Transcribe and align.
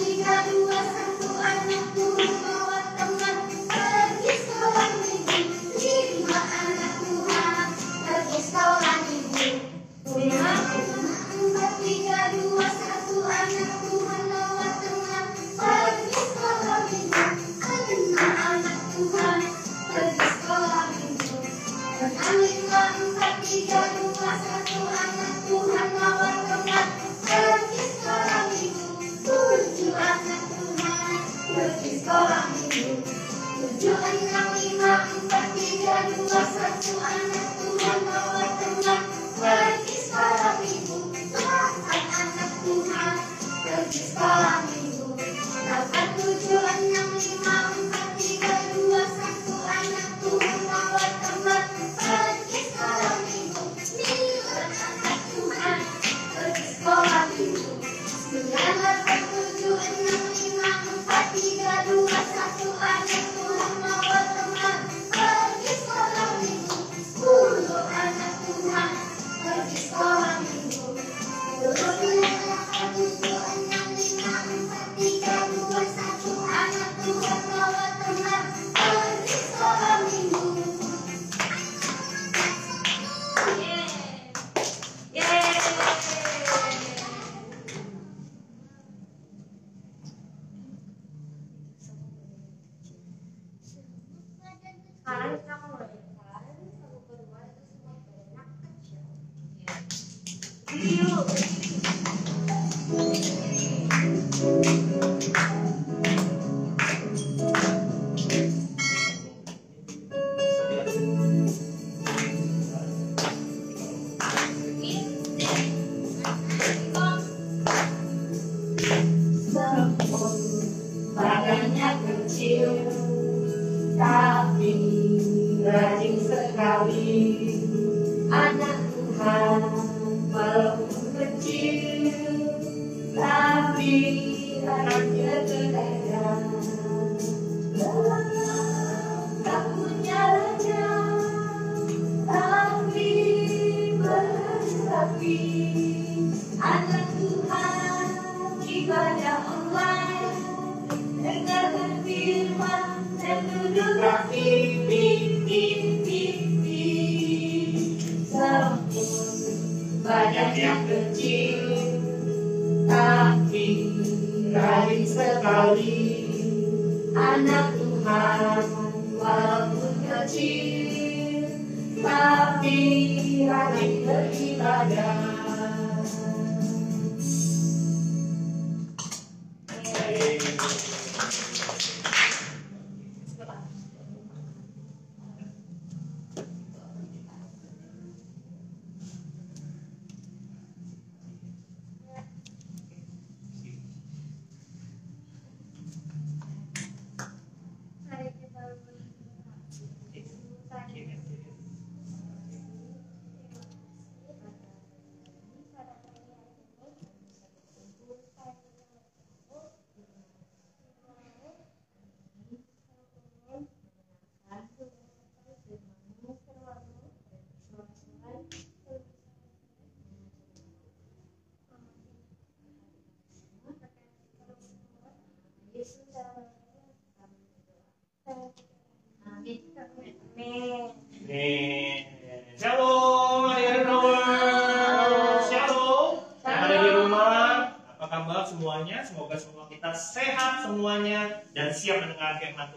Happy, 0.00 0.18
happy. 0.22 0.69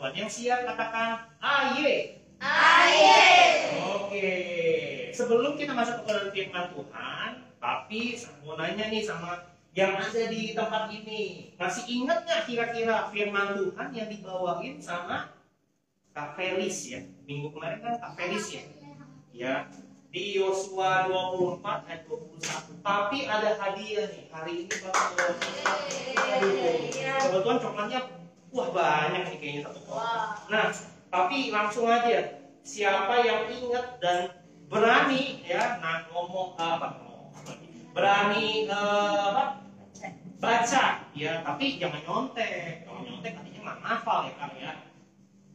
Tuhan. 0.03 0.19
Yang 0.19 0.31
siap 0.35 0.59
katakan 0.67 1.31
aye. 1.39 2.19
Oke. 3.95 4.35
Sebelum 5.15 5.55
kita 5.55 5.71
masuk 5.71 6.03
ke 6.03 6.11
dalam 6.11 6.27
firman 6.35 6.65
Tuhan, 6.75 7.29
tapi 7.63 8.01
mau 8.43 8.59
nanya 8.59 8.91
nih 8.91 8.99
sama 9.07 9.47
yang 9.71 9.95
ada 9.95 10.23
di 10.27 10.51
tempat 10.51 10.91
ini. 10.91 11.55
Masih 11.55 11.87
ingat 11.87 12.27
nggak 12.27 12.51
kira-kira 12.51 13.07
firman 13.15 13.55
Tuhan 13.55 13.87
yang 13.95 14.07
dibawain 14.11 14.75
sama 14.83 15.31
Kak 16.11 16.35
Felis 16.35 16.91
ya? 16.91 16.99
Minggu 17.23 17.55
kemarin 17.55 17.79
kan 17.79 17.95
Kak 17.95 18.19
Felis 18.19 18.59
ya? 18.59 18.63
Ya, 19.33 19.55
di 20.11 20.35
Yosua 20.35 21.07
24 21.07 21.89
ayat 21.89 22.03
21. 22.11 22.83
Tapi 22.83 23.17
ada 23.25 23.49
hadiah 23.55 24.05
nih. 24.11 24.27
Hari 24.29 24.53
ini 24.67 24.75
bakal 24.83 25.31
Aduh, 26.13 26.53
kebetulan 26.91 27.57
coklatnya 27.63 28.22
wah 28.53 28.69
banyak 28.69 29.23
nih 29.33 29.37
kayaknya 29.41 29.61
satu 29.67 29.81
kotak. 29.89 30.29
Nah, 30.47 30.65
tapi 31.09 31.49
langsung 31.49 31.89
aja. 31.89 32.39
Siapa 32.63 33.19
yang 33.27 33.51
ingat 33.51 33.99
dan 33.99 34.43
berani 34.73 35.45
ya 35.45 35.77
nah 35.77 36.09
ngomong 36.09 36.57
apa 36.57 36.97
ngomong 36.97 37.29
berani 37.93 38.65
eh, 38.65 39.19
apa 39.29 39.61
baca 40.41 40.85
ya 41.13 41.45
tapi 41.45 41.77
jangan 41.77 42.01
nyontek 42.01 42.81
kalau 42.83 43.05
nyontek 43.05 43.37
artinya 43.37 43.59
nggak 43.69 43.79
hafal 43.85 44.25
ya 44.25 44.33
kak 44.33 44.51
ya 44.57 44.71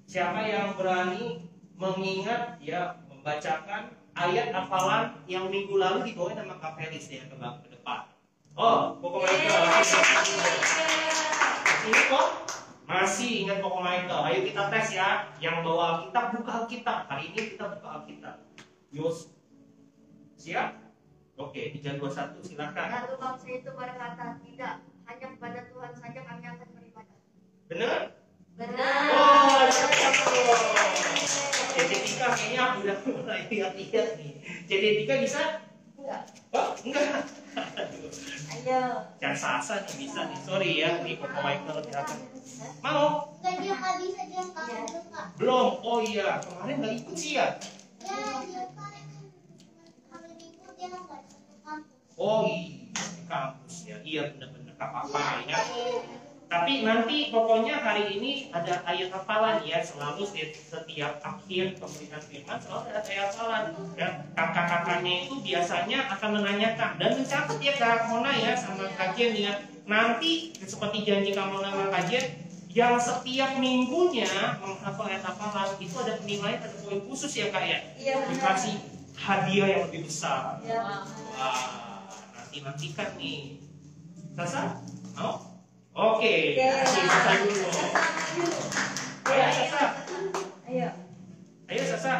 siapa 0.07 0.41
yang 0.47 0.79
berani 0.79 1.51
mengingat 1.75 2.63
ya 2.63 3.03
membacakan 3.11 3.91
ayat 4.15 4.55
hafalan 4.55 5.19
yang 5.27 5.51
minggu 5.51 5.79
lalu 5.79 6.11
dibawain 6.11 6.35
sama 6.35 6.59
Kak 6.59 6.75
Felis 6.75 7.07
ya 7.07 7.23
ke, 7.31 7.39
depan. 7.71 8.11
Oh, 8.59 8.99
Michael. 8.99 9.63
Ini 11.87 12.01
kok 12.11 12.48
masih 12.89 13.45
ingat 13.45 13.61
Koko 13.61 13.85
Michael. 13.85 14.25
Ayo 14.33 14.41
kita 14.49 14.73
tes 14.73 14.97
ya. 14.97 15.29
Yang 15.39 15.61
bawa 15.61 15.85
Alkitab 16.01 16.25
buka 16.41 16.53
Alkitab. 16.65 16.99
Hari 17.13 17.25
ini 17.37 17.41
kita 17.55 17.65
buka 17.77 17.89
Alkitab. 18.01 18.37
Yos. 18.89 19.29
Siap? 20.41 20.81
Oke, 21.39 21.71
321 21.77 22.43
silakan. 22.43 22.89
Lalu 22.89 23.15
bangsa 23.21 23.47
itu 23.47 23.71
berkata, 23.71 24.43
tidak, 24.43 24.75
hanya 25.07 25.27
kepada 25.39 25.61
Tuhan 25.71 25.93
saja 25.95 26.21
kami 26.27 26.45
akan 26.51 26.69
beribadah. 26.75 27.19
Benar? 27.71 28.01
Benar. 28.59 29.03
Oh, 29.15 29.63
betul. 29.71 30.59
Jadi 31.79 31.97
Tika 32.03 32.29
kayaknya 32.35 32.65
udah 32.83 32.99
mulai 33.07 33.47
lihat-lihat 33.47 34.09
nih. 34.19 34.33
Jadi 34.67 34.87
Tika 34.99 35.15
bisa? 35.23 35.43
Enggak. 35.99 36.23
Oh, 36.55 36.69
enggak. 36.87 37.27
Ayo. 38.49 38.83
Yang 39.19 39.37
Sasa 39.43 39.75
nih 39.83 39.95
bisa 39.99 40.21
nih. 40.31 40.39
Sorry 40.47 40.71
ya, 40.79 41.03
nih 41.03 41.19
Koko 41.19 41.39
Michael 41.43 41.79
silakan. 41.85 42.19
Mau? 42.81 43.05
Nggak 43.43 43.55
dia 43.61 43.73
nggak 43.75 43.95
bisa 43.99 44.21
dia 44.31 44.43
nggak 44.47 44.65
Iya. 44.69 44.79
mau 44.87 45.01
kak. 45.11 45.27
Belum. 45.37 45.69
Oh 45.83 45.99
iya, 45.99 46.29
kemarin 46.39 46.75
nggak 46.79 46.95
ikut 47.03 47.15
sih 47.19 47.33
ya. 47.35 47.47
Ya 47.99 48.19
dia 48.47 48.63
kan 48.79 48.93
hari 50.09 50.31
minggu 50.39 50.69
dia 50.79 50.87
nggak 50.89 51.21
satu 51.27 51.53
kampus. 51.67 52.15
Oh 52.15 52.43
iya, 52.47 53.03
di 53.15 53.23
kampus 53.27 53.75
ya. 53.85 53.97
Iya 54.01 54.23
benar-benar 54.33 54.73
nggak 54.79 54.91
apa-apa 54.95 55.23
ya. 55.45 55.59
Tapi 56.49 56.81
nanti 56.81 57.29
pokoknya 57.29 57.77
hari 57.85 58.17
ini 58.17 58.49
ada 58.49 58.81
ayat 58.89 59.13
hafalan 59.13 59.61
ya 59.69 59.85
selalu 59.85 60.25
setiap, 60.25 61.21
akhir 61.21 61.77
pemberitaan 61.77 62.25
firman 62.25 62.57
selalu 62.57 62.89
ada 62.89 63.01
ayat 63.05 63.29
hafalan 63.37 63.65
ya 63.93 64.09
kakak-kakaknya 64.33 65.15
itu 65.29 65.35
biasanya 65.45 65.99
akan 66.17 66.41
menanyakan 66.41 66.91
dan 66.97 67.11
mencatat 67.21 67.59
ya 67.61 67.75
kak 67.77 68.09
Mona 68.09 68.33
ya 68.33 68.57
sama 68.57 68.89
kajian 68.97 69.37
ya 69.37 69.53
nanti 69.85 70.57
seperti 70.65 71.05
janji 71.05 71.37
kamu 71.37 71.61
sama 71.61 71.93
kajian 71.93 72.25
yang 72.73 72.97
setiap 72.97 73.51
minggunya 73.61 74.29
menghafal 74.65 75.05
ayat 75.05 75.25
hafalan 75.29 75.69
itu 75.77 75.97
ada 76.01 76.17
penilaian 76.17 76.65
ada 76.65 76.77
poin 76.81 77.01
khusus 77.05 77.33
ya 77.37 77.53
kak 77.53 77.65
ya 77.69 77.79
Iya 78.01 78.25
dikasih 78.25 78.75
hadiah 79.21 79.69
yang 79.69 79.83
lebih 79.93 80.09
besar 80.09 80.65
Iya. 80.65 80.81
Wah, 81.37 81.61
nanti 82.33 82.57
nantikan 82.65 83.21
nih. 83.21 83.61
Sasa, 84.33 84.81
mau? 85.13 85.58
Oke, 85.99 86.55
kasih 86.55 87.03
Sasa 87.11 87.33
dulu. 87.43 87.67
Ayo 89.27 89.47
Sasa, 89.51 89.83
Ayo. 90.71 90.89
ayo 91.67 91.83
Sasa, 91.91 92.13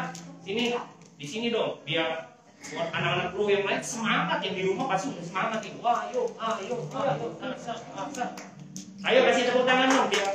sini, 0.43 0.75
di 1.15 1.23
sini 1.23 1.47
dong, 1.47 1.79
biar 1.87 2.27
buat 2.59 2.91
anak-anak 2.91 3.31
bro 3.31 3.47
yang 3.47 3.63
lain 3.63 3.79
semangat 3.79 4.43
yang 4.43 4.51
di 4.59 4.67
rumah 4.67 4.91
pasti 4.91 5.15
udah 5.15 5.23
semangat 5.23 5.63
nih. 5.63 5.79
Wah, 5.79 6.11
ayo, 6.11 6.27
ayo, 6.35 6.75
ayo, 6.91 7.25
Sasa, 7.39 7.79
Sasa. 7.79 8.25
Ayo 8.99 9.19
kasih 9.31 9.47
tepuk 9.47 9.63
tangan 9.63 9.87
dong 9.87 10.07
biar 10.11 10.27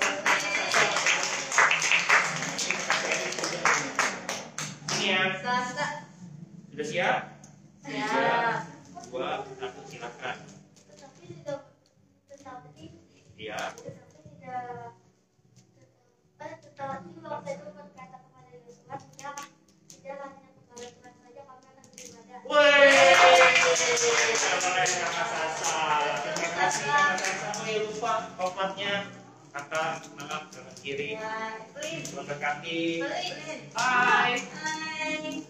Ini 4.88 5.04
ya, 5.04 5.20
Sasa. 5.36 5.86
sudah 6.72 6.86
siap? 6.88 7.18
Ya. 7.84 8.64
Dua, 9.12 9.44
satu, 9.44 9.80
silakan. 9.84 10.36
Tetapi 10.88 11.24
tidak 11.28 11.63
Iya. 13.44 13.60
tetapi 16.64 17.12
waktu 17.20 17.50
itu 17.60 17.68
berkata 17.76 18.16
kepada 18.24 18.56
Yosua 18.56 18.96
tidak 18.96 19.36
tidak 19.84 20.16
hanya 20.16 20.48
kepada 20.48 20.88
Tuhan 20.88 21.12
saja 21.20 21.40
kami 21.44 21.64
akan 21.68 21.84
beribadah. 21.92 22.40
Woi, 22.48 22.88
keren 24.48 24.88
kakak 24.96 25.28
Sasa. 25.28 25.76
Terima 26.24 26.48
kasih 26.56 26.88
kakak 26.88 27.16
Sasa. 27.20 27.60
Oh 27.60 27.68
lupa 27.84 28.12
kakak 29.52 29.92
kanan 30.08 30.74
kiri. 30.80 31.20
Please. 31.76 32.16
Hai, 33.76 34.40
Hai. 34.40 35.44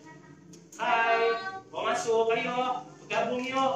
hai. 0.83 1.23
Mau 1.71 1.87
masuk, 1.87 2.27
ayo. 2.35 2.91
Bergabung 3.07 3.47
yuk. 3.47 3.75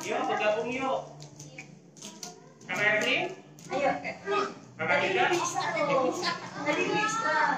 Yuk, 0.00 0.20
bergabung 0.32 0.72
yuk. 0.72 1.25
Kakak 2.66 2.98
Evelyn, 2.98 3.30
Ayo. 3.70 3.90
kakak. 4.74 4.98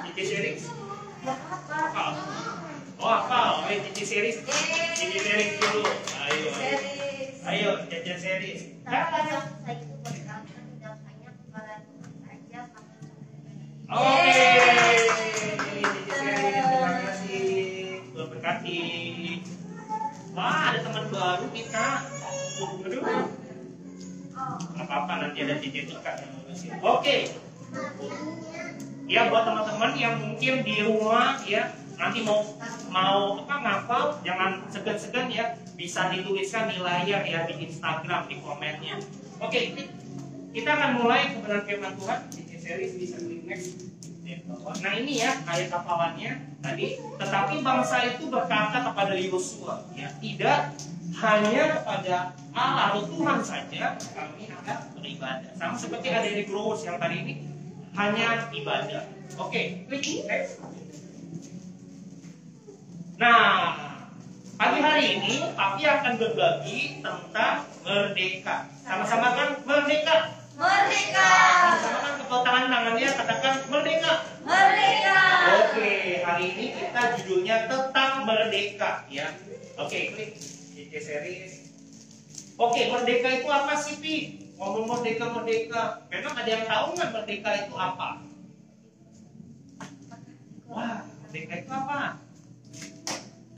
Cici 0.04 0.22
Series. 0.24 0.62
Hafal. 1.24 2.12
Oh, 3.00 3.08
hafal. 3.08 3.52
Ayo 3.68 3.78
Cici 3.88 4.04
Series. 4.04 4.36
Cici 4.92 5.18
Series 5.18 5.56
dulu. 5.64 5.88
Ayo. 6.28 6.48
Ayo, 7.48 7.70
Series. 8.20 8.60
Oke, 13.88 14.36
Cici 15.88 16.12
Series, 16.12 16.44
terima 16.44 16.92
kasih. 17.08 18.04
Tuhan 18.12 18.26
berkati. 18.28 18.80
Wah, 20.36 20.68
ada 20.68 20.78
teman 20.84 21.04
baru 21.08 21.46
kita. 21.56 21.88
Aduh. 22.84 23.37
Apa-apa, 24.78 25.12
nanti 25.22 25.44
ada 25.44 25.58
Cici 25.58 25.88
Tika 25.90 26.12
yang 26.18 26.30
ngurusin. 26.38 26.70
Oke, 26.80 27.16
ya 29.08 29.32
buat 29.32 29.44
teman-teman 29.48 29.92
yang 29.96 30.14
mungkin 30.20 30.54
di 30.62 30.84
rumah 30.84 31.40
ya 31.48 31.72
nanti 31.98 32.22
mau 32.22 32.46
mau 32.94 33.42
apa 33.42 33.54
ngapal 33.58 34.02
jangan 34.22 34.62
segan-segan 34.70 35.26
ya. 35.32 35.56
Bisa 35.78 36.10
dituliskan 36.10 36.70
di 36.70 36.78
layar 36.82 37.22
ya 37.22 37.46
di 37.48 37.54
Instagram 37.66 38.28
di 38.28 38.36
komennya. 38.42 39.00
Oke 39.42 39.74
kita 40.48 40.70
akan 40.74 40.90
mulai 41.04 41.38
kebenaran 41.38 41.64
firman 41.68 41.92
Tuhan. 41.98 42.20
Di 42.34 42.56
series 42.58 42.92
klik 42.96 43.42
next. 43.46 43.86
Nah 44.84 44.92
ini 44.92 45.24
ya 45.24 45.32
ayat 45.48 45.72
hafalannya 45.72 46.58
tadi. 46.60 47.00
Tetapi 47.16 47.54
bangsa 47.64 47.96
itu 48.04 48.28
berkata 48.28 48.84
kepada 48.92 49.14
Yosua 49.16 49.88
ya 49.96 50.12
tidak 50.20 50.76
hanya 51.18 51.82
kepada 51.82 52.16
Allah 52.54 52.94
atau 52.94 53.02
Tuhan 53.10 53.38
saja 53.42 53.98
kami 53.98 54.46
akan 54.54 54.78
beribadah 54.94 55.50
sama 55.58 55.74
seperti 55.74 56.14
ada 56.14 56.30
di 56.30 56.46
Growers 56.46 56.86
yang 56.86 56.98
tadi 57.02 57.16
ini 57.26 57.34
hanya 57.98 58.46
ibadah. 58.54 59.02
Oke, 59.34 59.82
klik 59.90 60.06
next. 60.30 60.62
Nah, 63.18 63.74
pagi 64.54 64.78
hari 64.78 65.04
ini 65.18 65.34
Papi 65.58 65.82
akan 65.82 66.14
berbagi 66.22 67.02
tentang 67.02 67.66
merdeka. 67.82 68.70
Sama-sama 68.86 69.34
kan 69.34 69.48
merdeka. 69.66 70.16
Merdeka. 70.54 71.30
Sama-sama 71.58 71.98
kan 71.98 72.12
tepuk 72.22 72.40
tangan 72.46 72.64
tangannya 72.70 73.08
katakan 73.10 73.54
merdeka. 73.66 74.12
Merdeka. 74.46 75.20
Oke, 75.66 76.22
hari 76.22 76.44
ini 76.54 76.64
kita 76.78 77.02
judulnya 77.18 77.56
tentang 77.66 78.22
merdeka 78.22 79.02
ya. 79.10 79.34
Oke, 79.74 80.14
klik 80.14 80.57
CC 80.78 80.94
series. 81.02 81.52
Oke, 82.54 82.86
merdeka 82.86 83.42
itu 83.42 83.50
apa 83.50 83.74
sih, 83.74 83.98
Pi? 83.98 84.14
Ngomong 84.54 84.86
merdeka 84.86 85.26
merdeka. 85.34 86.06
Memang 86.06 86.38
ada 86.38 86.46
yang 86.46 86.70
tahu 86.70 86.94
nggak 86.94 87.10
merdeka 87.10 87.50
itu 87.66 87.74
apa? 87.74 88.22
Wah, 90.70 91.02
merdeka 91.26 91.54
itu 91.58 91.70
apa? 91.74 92.22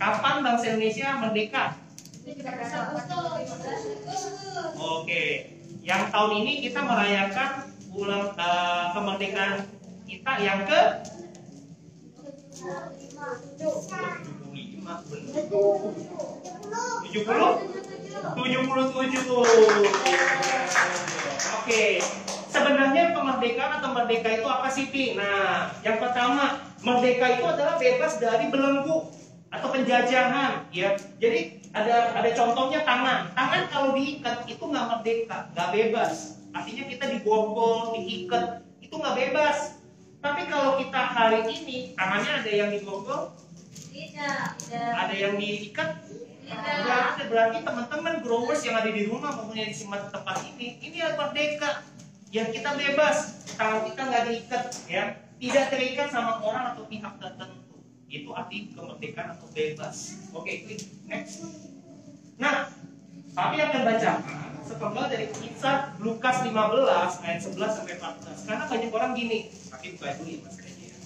Kapan 0.00 0.36
bangsa 0.40 0.64
Indonesia 0.72 1.08
merdeka? 1.20 1.76
Oke, 4.80 5.24
yang 5.84 6.08
tahun 6.08 6.32
ini 6.40 6.52
kita 6.64 6.80
merayakan 6.80 7.68
ulang 7.92 8.32
eh, 8.32 8.84
kemerdekaan 8.96 9.68
kita 10.08 10.32
yang 10.40 10.64
ke 10.64 10.80
75 13.60 15.12
bener. 15.12 16.39
70 16.70 17.26
77 18.38 19.26
Oke 21.60 21.84
Sebenarnya 22.50 23.14
kemerdekaan 23.14 23.78
atau 23.78 23.90
merdeka 23.94 24.28
itu 24.30 24.46
apa 24.46 24.68
sih 24.70 24.90
Pi? 24.90 25.14
Nah 25.18 25.70
yang 25.82 25.98
pertama 25.98 26.62
Merdeka 26.80 27.38
itu 27.38 27.44
adalah 27.46 27.76
bebas 27.78 28.22
dari 28.22 28.50
belenggu 28.50 29.10
Atau 29.50 29.68
penjajahan 29.74 30.70
ya. 30.70 30.94
Jadi 31.18 31.58
ada 31.70 32.14
ada 32.18 32.30
contohnya 32.34 32.82
tangan. 32.82 33.30
Tangan 33.34 33.62
kalau 33.70 33.90
diikat 33.94 34.46
itu 34.46 34.62
nggak 34.62 34.86
merdeka 34.90 35.50
nggak 35.54 35.70
bebas. 35.74 36.38
Artinya 36.50 36.86
kita 36.86 37.04
diborgol, 37.18 37.94
diikat 37.98 38.62
Itu 38.78 38.94
nggak 38.98 39.18
bebas. 39.18 39.82
Tapi 40.20 40.52
kalau 40.52 40.76
kita 40.76 41.00
hari 41.00 41.48
ini 41.48 41.96
Tangannya 41.96 42.44
ada 42.44 42.50
yang 42.52 42.68
diborgol 42.68 43.32
Tidak. 43.72 44.48
Ada 44.70 45.14
yang 45.16 45.34
diikat? 45.40 45.90
Tidak. 46.04 46.19
Berarti, 46.50 47.22
berarti 47.30 47.58
teman-teman 47.62 48.14
growers 48.26 48.62
yang 48.66 48.76
ada 48.82 48.90
di 48.90 49.06
rumah 49.06 49.30
maupun 49.38 49.54
yang 49.54 49.70
di 49.70 49.76
tempat 49.78 50.36
ini, 50.50 50.82
ini 50.82 50.96
adalah 50.98 51.30
merdeka. 51.30 51.70
Yang 52.30 52.62
kita 52.62 52.70
bebas, 52.78 53.16
tangan 53.58 53.82
kita 53.90 54.00
nggak 54.06 54.22
diikat, 54.30 54.64
ya, 54.86 55.02
tidak 55.42 55.64
terikat 55.70 56.08
sama 56.14 56.38
orang 56.42 56.74
atau 56.74 56.86
pihak 56.86 57.14
tertentu. 57.18 57.76
Itu 58.06 58.30
arti 58.34 58.70
kemerdekaan 58.70 59.34
atau 59.34 59.50
bebas. 59.50 59.96
Oke, 60.30 60.66
klik 60.66 60.82
next. 61.10 61.42
Nah, 62.38 62.70
kami 63.34 63.56
akan 63.58 63.80
bacakan 63.82 64.50
sepenggal 64.62 65.06
dari 65.10 65.26
kisah 65.34 65.98
Lukas 65.98 66.46
15 66.46 67.26
ayat 67.26 67.40
11 67.42 67.78
sampai 67.82 67.94
14. 67.98 68.46
Karena 68.46 68.64
banyak 68.70 68.90
orang 68.94 69.12
gini, 69.18 69.38
tapi 69.66 69.98
buka 69.98 70.14
dulu 70.14 70.30
ya 70.30 70.38
mas 70.46 70.56
ya. 70.62 70.96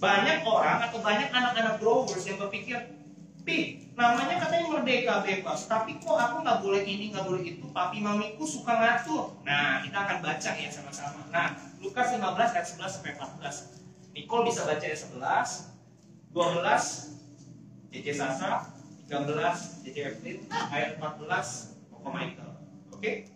Banyak 0.00 0.38
orang 0.48 0.78
atau 0.88 0.98
banyak 1.04 1.28
anak-anak 1.28 1.74
growers 1.80 2.24
yang 2.24 2.40
berpikir, 2.40 3.03
Pi, 3.44 3.92
namanya 3.92 4.40
katanya 4.40 4.72
merdeka 4.72 5.20
bebas, 5.20 5.68
tapi 5.68 6.00
kok 6.00 6.16
aku 6.16 6.40
nggak 6.40 6.64
boleh 6.64 6.80
ini, 6.80 7.12
nggak 7.12 7.28
boleh 7.28 7.44
itu, 7.44 7.68
papi 7.76 8.00
mamiku 8.00 8.48
suka 8.48 8.72
ngatur. 8.72 9.36
Nah, 9.44 9.84
kita 9.84 9.98
akan 10.00 10.18
baca 10.24 10.50
ya 10.56 10.68
sama-sama. 10.72 11.28
Nah, 11.28 11.52
Lukas 11.84 12.16
15 12.16 12.24
ayat 12.24 12.64
11 12.64 12.88
sampai 12.88 13.12
14. 13.20 13.84
Nicole 14.16 14.48
bisa 14.48 14.64
baca 14.64 14.80
ayat 14.80 14.96
11, 14.96 15.20
12, 16.32 17.92
JJ 17.92 18.06
Sasa, 18.16 18.72
13, 19.06 19.84
JJ 19.84 19.96
Evelyn, 20.08 20.38
ayat 20.48 20.96
14, 20.96 21.92
Koko 21.92 22.08
Michael. 22.08 22.52
Oke? 22.96 23.28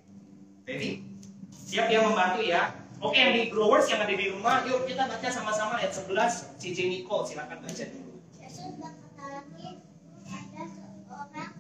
Ready? 0.65 1.05
Siap 1.53 1.93
yang 1.93 2.09
membantu 2.09 2.41
ya? 2.41 2.73
Oke, 2.99 3.15
yang 3.15 3.31
di 3.37 3.53
growers 3.53 3.87
yang 3.93 4.03
ada 4.03 4.11
di 4.11 4.27
rumah, 4.33 4.65
yuk 4.67 4.89
kita 4.89 5.07
baca 5.07 5.29
sama-sama 5.31 5.79
ayat 5.79 5.95
11, 5.95 6.57
JJ 6.59 6.79
Nicole, 6.91 7.29
silakan 7.29 7.63
baca 7.63 7.85
dulu. 7.85 8.19
Yesus 8.41 8.75
berkata 8.75 9.25
lagi, 9.39 9.79
ada 10.27 10.63
seorang 10.67 11.53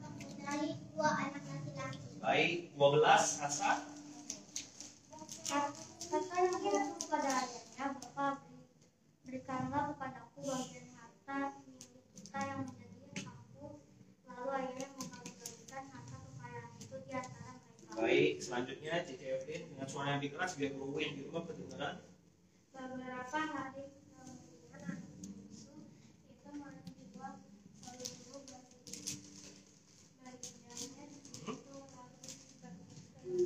mempunyai 0.00 0.80
dua 0.92 1.08
anak 1.18 1.42
laki-laki. 1.48 2.08
Baik, 2.22 2.52
12, 2.76 3.42
Asa. 3.42 3.70
Kata 6.12 6.36
lagi 6.44 6.68
langsung 6.68 7.00
kepada 7.00 7.30
ayahnya, 7.40 7.86
Bapak 7.96 8.44
beri, 8.44 8.60
berikanlah 9.24 9.82
kepadaku 9.90 10.38
bagian 10.44 10.86
harta 10.92 11.38
milik 11.64 12.04
kita 12.12 12.38
yang 12.44 12.60
menjadi 12.62 13.24
aku. 13.24 13.80
Lalu 14.28 14.44
ayahnya 14.52 14.86
membagi-bagikan 14.92 15.84
harta 15.88 16.16
kekayaan 16.20 16.70
itu 16.78 16.96
di 17.00 17.10
antara 17.12 17.50
mereka. 17.56 17.92
Baik, 17.96 18.32
selanjutnya 18.38 18.92
Evelyn 19.08 19.62
dengan 19.72 19.88
suara 19.88 20.08
yang 20.14 20.24
keras 20.28 20.52
biar 20.54 20.72
growing 20.72 21.12
di 21.16 21.22
rumah 21.24 21.42
kedengaran. 21.48 21.96
Beberapa 22.72 23.38
hari 23.40 23.84
kemudian 23.96 24.36
anak 24.76 24.98
bungsu 25.00 25.72
itu 26.28 26.48
menjual 26.52 27.32
seluruh 27.80 28.42
bagiannya 30.20 31.04
itu 31.48 31.72
lalu 31.72 32.28
berpergi 32.60 33.38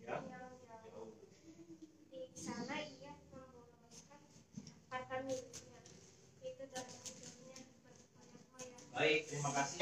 Ya. 0.00 0.16
yang 0.24 0.48
jauh. 0.64 1.12
Di 2.08 2.20
sana 2.32 2.80
ia 2.80 3.12
memboroskan 3.28 4.20
harta 4.88 5.16
miliknya 5.22 5.78
itu 6.40 6.62
dalam 6.72 6.88
hidupnya 7.04 7.60
berfoya-foya. 7.84 8.87
Baik, 8.98 9.30
terima 9.30 9.54
kasih. 9.54 9.78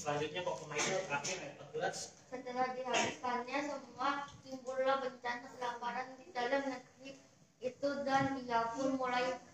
Selanjutnya 0.00 0.40
Koko 0.40 0.64
Michael 0.72 1.04
terakhir 1.04 1.36
ayat 1.44 1.60
14. 1.76 2.32
Setelah 2.32 2.66
dihabiskannya 2.72 3.58
semua, 3.68 4.10
timbullah 4.40 4.96
bencana 5.04 5.46
kelaparan 5.60 6.16
di 6.16 6.32
dalam 6.32 6.62
negeri 6.72 7.20
itu 7.60 7.88
dan 8.08 8.40
dia 8.40 8.72
pun 8.72 8.96
mulai 8.96 9.44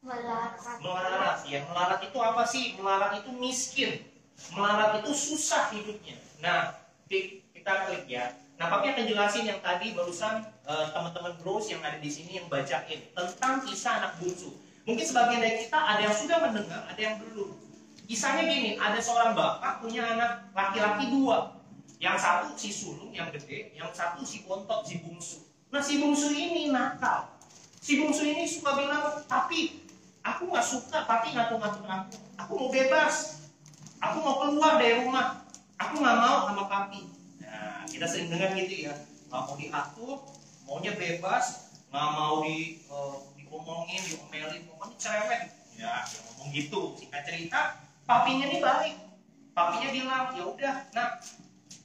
melarat. 0.00 0.56
Melarat 0.80 1.44
ya, 1.44 1.68
melarat 1.68 2.00
itu 2.00 2.16
apa 2.16 2.42
sih? 2.48 2.80
Melarat 2.80 3.20
itu 3.20 3.30
miskin. 3.36 4.08
Melarat 4.56 5.04
itu 5.04 5.12
susah 5.12 5.68
hidupnya. 5.76 6.16
Nah, 6.40 6.80
kita 7.12 7.92
klik 7.92 8.08
ya. 8.08 8.40
Nah, 8.56 8.72
papi 8.72 8.96
akan 8.96 9.04
jelasin 9.04 9.44
yang 9.52 9.60
tadi 9.60 9.92
barusan 9.92 10.48
eh, 10.64 10.86
teman-teman 10.96 11.36
bros 11.44 11.68
yang 11.68 11.84
ada 11.84 12.00
di 12.00 12.08
sini 12.08 12.40
yang 12.40 12.48
bacain 12.48 13.04
tentang 13.12 13.68
kisah 13.68 14.00
anak 14.00 14.16
bungsu. 14.16 14.48
Mungkin 14.88 15.04
sebagian 15.04 15.44
dari 15.44 15.68
kita 15.68 15.76
ada 15.76 16.00
yang 16.08 16.16
sudah 16.16 16.40
mendengar, 16.40 16.88
ada 16.88 16.96
yang 16.96 17.20
belum. 17.20 17.69
Kisahnya 18.10 18.42
gini, 18.42 18.74
ada 18.74 18.98
seorang 18.98 19.38
bapak 19.38 19.86
punya 19.86 20.02
anak 20.02 20.50
laki-laki 20.50 21.14
dua. 21.14 21.54
Yang 22.02 22.16
satu 22.18 22.58
si 22.58 22.74
sulung 22.74 23.14
yang 23.14 23.30
gede, 23.30 23.70
yang 23.70 23.86
satu 23.94 24.26
si 24.26 24.42
bontot, 24.42 24.82
si 24.82 24.98
bungsu. 24.98 25.46
Nah, 25.70 25.78
si 25.78 26.02
bungsu 26.02 26.34
ini 26.34 26.74
nakal. 26.74 27.38
Si 27.78 28.02
bungsu 28.02 28.26
ini 28.26 28.50
suka 28.50 28.74
bilang, 28.74 29.22
tapi 29.30 29.86
aku 30.26 30.50
nggak 30.50 30.66
suka 30.66 31.06
papi 31.06 31.38
ngatur-ngatur 31.38 31.86
aku. 31.86 32.18
Aku 32.34 32.52
mau 32.58 32.70
bebas. 32.74 33.46
Aku 34.02 34.26
mau 34.26 34.42
keluar 34.42 34.82
dari 34.82 35.06
rumah. 35.06 35.46
Aku 35.78 36.02
nggak 36.02 36.18
mau 36.18 36.50
sama 36.50 36.66
papi. 36.66 37.06
Nah, 37.46 37.86
kita 37.86 38.10
sering 38.10 38.26
dengar 38.26 38.58
gitu 38.58 38.90
ya. 38.90 38.94
Nggak 39.30 39.42
mau 39.46 39.54
diatur, 39.54 40.16
maunya 40.66 40.98
bebas, 40.98 41.78
nggak 41.94 42.08
mau 42.10 42.42
di 42.42 42.82
eh, 42.90 43.16
diomongin, 43.38 44.02
diomelin, 44.02 44.66
pokoknya 44.66 44.98
cerewet. 44.98 45.42
Ya, 45.78 46.02
ngomong 46.26 46.50
gitu. 46.50 46.98
Singkat 46.98 47.22
cerita, 47.22 47.89
papinya 48.10 48.44
ini 48.50 48.58
baik. 48.58 48.96
Papinya 49.54 49.88
bilang, 49.94 50.26
ya 50.34 50.42
udah, 50.50 50.74
nah, 50.90 51.10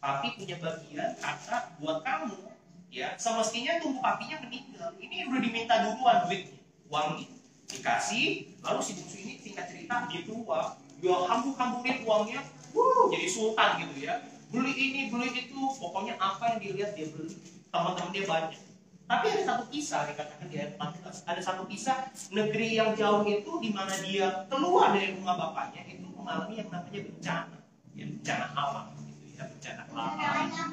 papi 0.01 0.27
punya 0.41 0.57
bagian 0.57 1.13
kata 1.21 1.77
buat 1.77 2.01
kamu. 2.01 2.49
Ya, 2.89 3.13
semestinya 3.19 3.77
tunggu 3.77 4.01
papinya 4.01 4.41
meninggal. 4.41 4.97
Ini 4.97 5.29
udah 5.29 5.39
diminta 5.43 5.75
duluan 5.85 6.25
duitnya, 6.25 6.57
uangnya 6.89 7.27
dikasih 7.65 8.55
lalu 8.61 8.79
si 8.85 8.91
bungsu 8.93 9.17
ini 9.21 9.33
singkat 9.41 9.65
cerita 9.69 10.05
keluar. 10.09 10.79
Dia 11.03 11.17
hambur-hamburin 11.27 12.07
uangnya. 12.07 12.41
Wuh, 12.71 13.11
jadi 13.11 13.27
sultan 13.27 13.83
gitu 13.83 14.07
ya. 14.07 14.23
Beli 14.49 14.71
ini 14.71 15.01
beli 15.11 15.29
itu. 15.35 15.59
Pokoknya 15.77 16.15
apa 16.15 16.55
yang 16.55 16.59
dilihat 16.63 16.95
dia 16.95 17.11
beli. 17.11 17.35
Teman-teman 17.67 18.15
dia 18.15 18.23
banyak. 18.23 18.61
Tapi 19.05 19.25
ada 19.29 19.41
satu 19.43 19.63
kisah 19.69 20.01
dikatakan 20.09 20.47
di 20.49 20.55
ayat 20.57 20.81
14 20.81 21.29
ada 21.29 21.41
satu 21.43 21.63
kisah 21.69 22.09
negeri 22.33 22.73
yang 22.73 22.97
jauh 22.97 23.21
itu 23.27 23.51
di 23.61 23.69
mana 23.69 23.93
dia 24.01 24.49
keluar 24.49 24.97
dari 24.97 25.13
rumah 25.13 25.37
bapaknya 25.37 25.85
itu 25.85 26.04
mengalami 26.25 26.53
yang 26.57 26.69
namanya 26.73 27.01
bencana. 27.05 27.57
Ya 27.93 28.05
bencana 28.09 28.45
alam 28.57 28.85
gitu 28.97 29.25
ya 29.37 29.43
bencana 29.45 29.81
alam. 29.93 30.69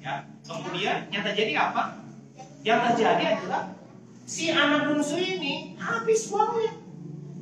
Ya 0.00 0.12
kemudian 0.48 0.96
yang 1.12 1.22
terjadi 1.28 1.52
apa? 1.60 1.82
Yang 2.64 2.80
terjadi 2.90 3.24
adalah 3.36 3.62
si 4.24 4.48
anak 4.48 4.88
bungsu 4.88 5.20
ini 5.20 5.76
habis 5.76 6.32
uangnya. 6.32 6.80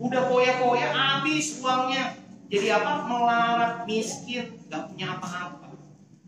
Udah 0.03 0.23
koya-koya 0.27 0.91
habis 0.91 1.63
uangnya. 1.63 2.19
Jadi 2.51 2.67
apa? 2.75 3.07
Melarat 3.07 3.73
miskin 3.87 4.59
nggak 4.67 4.83
punya 4.91 5.07
apa-apa. 5.15 5.79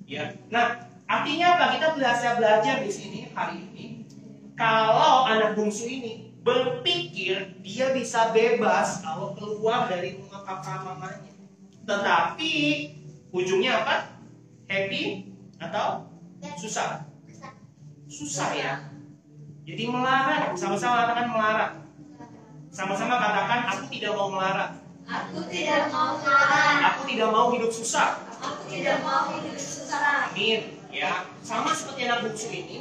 Ya. 0.07 0.31
Nah 0.49 0.87
artinya 1.11 1.59
apa? 1.59 1.65
Kita 1.75 1.87
belajar 1.99 2.31
belajar 2.39 2.87
di 2.87 2.91
sini 2.95 3.35
hari 3.35 3.67
ini. 3.75 3.87
Kalau 4.55 5.27
anak 5.27 5.59
bungsu 5.59 5.91
ini 5.91 6.28
berpikir 6.43 7.59
dia 7.61 7.93
bisa 7.93 8.31
bebas 8.31 9.03
kalau 9.03 9.35
keluar 9.35 9.91
dari 9.91 10.17
rumah 10.21 10.43
papa 10.47 10.87
mamanya 10.87 11.35
tetapi 11.85 12.53
ujungnya 13.35 13.85
apa 13.85 14.21
happy 14.71 15.35
atau 15.59 16.09
susah 16.57 17.09
susah 18.09 18.51
ya 18.55 18.73
jadi 19.69 19.85
melarat, 19.85 20.57
sama-sama 20.57 21.05
katakan 21.05 21.29
melarat. 21.29 21.73
Sama-sama 22.73 23.21
katakan 23.21 23.69
aku 23.69 23.85
tidak 23.93 24.17
mau 24.17 24.33
melarat. 24.33 24.81
Aku 25.05 25.45
tidak 25.45 25.93
mau 25.93 26.17
melarat. 26.17 26.81
Aku 26.97 27.01
tidak 27.05 27.29
mau 27.29 27.53
hidup 27.53 27.69
susah. 27.69 28.17
Aku 28.41 28.65
tidak 28.73 29.05
mau 29.05 29.29
hidup 29.29 29.61
susah. 29.61 30.33
Amin. 30.33 30.81
Ya, 30.89 31.29
sama 31.45 31.77
seperti 31.77 32.09
anak 32.09 32.25
bungsu 32.25 32.49
ini, 32.49 32.81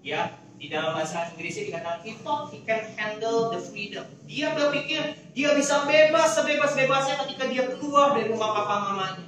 ya 0.00 0.40
di 0.62 0.70
dalam 0.70 0.94
bahasa 0.94 1.26
Inggrisnya 1.34 1.74
dikatakan 1.74 2.06
he 2.06 2.14
thought 2.22 2.54
he 2.54 2.62
can 2.62 2.86
handle 2.94 3.50
the 3.50 3.58
freedom. 3.58 4.06
Dia 4.30 4.54
berpikir 4.54 5.18
dia 5.34 5.58
bisa 5.58 5.82
bebas 5.90 6.38
sebebas-bebasnya 6.38 7.18
ketika 7.26 7.50
dia 7.50 7.66
keluar 7.74 8.14
dari 8.14 8.30
rumah 8.30 8.54
papa 8.54 8.76
mamanya. 8.78 9.26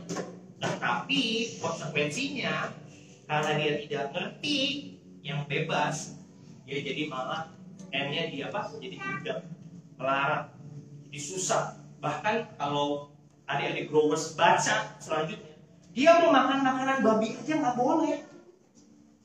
Tetapi 0.63 1.23
konsekuensinya 1.59 2.71
karena 3.27 3.51
dia 3.59 3.73
tidak 3.83 4.05
ngerti 4.15 4.59
yang 5.27 5.43
bebas, 5.51 6.23
dia 6.71 6.79
jadi 6.87 7.11
malah 7.11 7.51
endnya 7.91 8.31
dia 8.31 8.55
apa? 8.55 8.71
Jadi 8.79 8.95
budak, 8.95 9.43
melarat, 9.99 10.55
jadi 11.11 11.19
susah. 11.19 11.83
Bahkan 11.99 12.63
kalau 12.63 13.11
adik-adik 13.51 13.91
growers 13.91 14.39
baca 14.39 14.95
selanjutnya, 15.03 15.59
dia 15.91 16.15
mau 16.23 16.31
makan 16.31 16.63
makanan 16.63 17.03
babi 17.03 17.35
aja 17.35 17.59
nggak 17.59 17.75
boleh. 17.75 18.23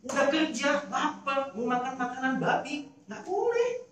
Udah 0.06 0.32
kerja, 0.32 0.88
lapar, 0.88 1.52
mau 1.52 1.66
makan 1.68 1.94
makanan 2.00 2.34
babi 2.40 2.88
nggak 3.10 3.24
boleh. 3.28 3.90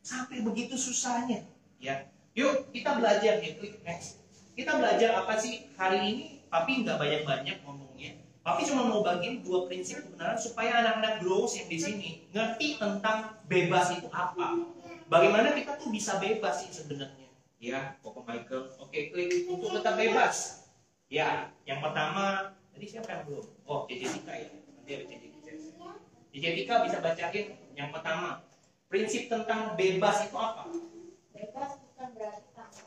Sampai 0.00 0.40
begitu 0.40 0.80
susahnya, 0.80 1.44
ya. 1.76 2.08
Yuk 2.32 2.72
kita 2.72 2.96
belajar 2.96 3.42
ya, 3.42 3.50
klik 3.60 3.84
next. 3.84 4.24
Kita 4.56 4.80
belajar 4.80 5.20
apa 5.20 5.36
sih 5.36 5.68
hari 5.76 5.98
ini? 6.00 6.26
Tapi 6.48 6.82
nggak 6.82 6.96
banyak-banyak 6.96 7.56
ngomongnya. 7.62 8.16
Tapi 8.40 8.60
cuma 8.64 8.88
mau 8.88 9.04
bagiin 9.04 9.44
dua 9.44 9.68
prinsip 9.68 10.00
kebenaran 10.00 10.40
supaya 10.40 10.80
anak-anak 10.80 11.20
growers 11.20 11.60
yang 11.60 11.68
di 11.68 11.78
sini 11.78 12.10
ngerti 12.32 12.80
tentang 12.80 13.36
bebas 13.44 13.92
itu 13.92 14.08
apa. 14.08 14.64
Bagaimana 15.12 15.52
kita 15.52 15.76
tuh 15.76 15.92
bisa 15.92 16.16
bebas 16.16 16.64
sih 16.64 16.72
sebenarnya. 16.72 17.28
Ya, 17.60 18.00
Koko 18.00 18.24
Michael. 18.24 18.72
Oke, 18.80 19.12
klik 19.12 19.44
untuk 19.44 19.76
tetap 19.76 20.00
bebas. 20.00 20.64
Ya, 21.12 21.52
yang 21.68 21.84
pertama, 21.84 22.56
tadi 22.72 22.86
siapa 22.88 23.10
yang 23.12 23.22
belum? 23.28 23.46
Oh, 23.68 23.84
JJ 23.84 24.02
Tika 24.16 24.32
ya. 24.32 24.48
Nanti 24.48 24.90
ada 24.96 25.04
JJ 25.04 25.29
Tika 26.30 26.74
bisa 26.86 26.98
bacain 27.02 27.46
yang 27.74 27.90
pertama. 27.90 28.46
Prinsip 28.90 29.30
tentang 29.30 29.78
bebas 29.78 30.26
itu 30.26 30.34
apa? 30.34 30.66
Bebas 31.30 31.70
bukan 31.78 32.08
berarti 32.14 32.48
tanpa. 32.54 32.82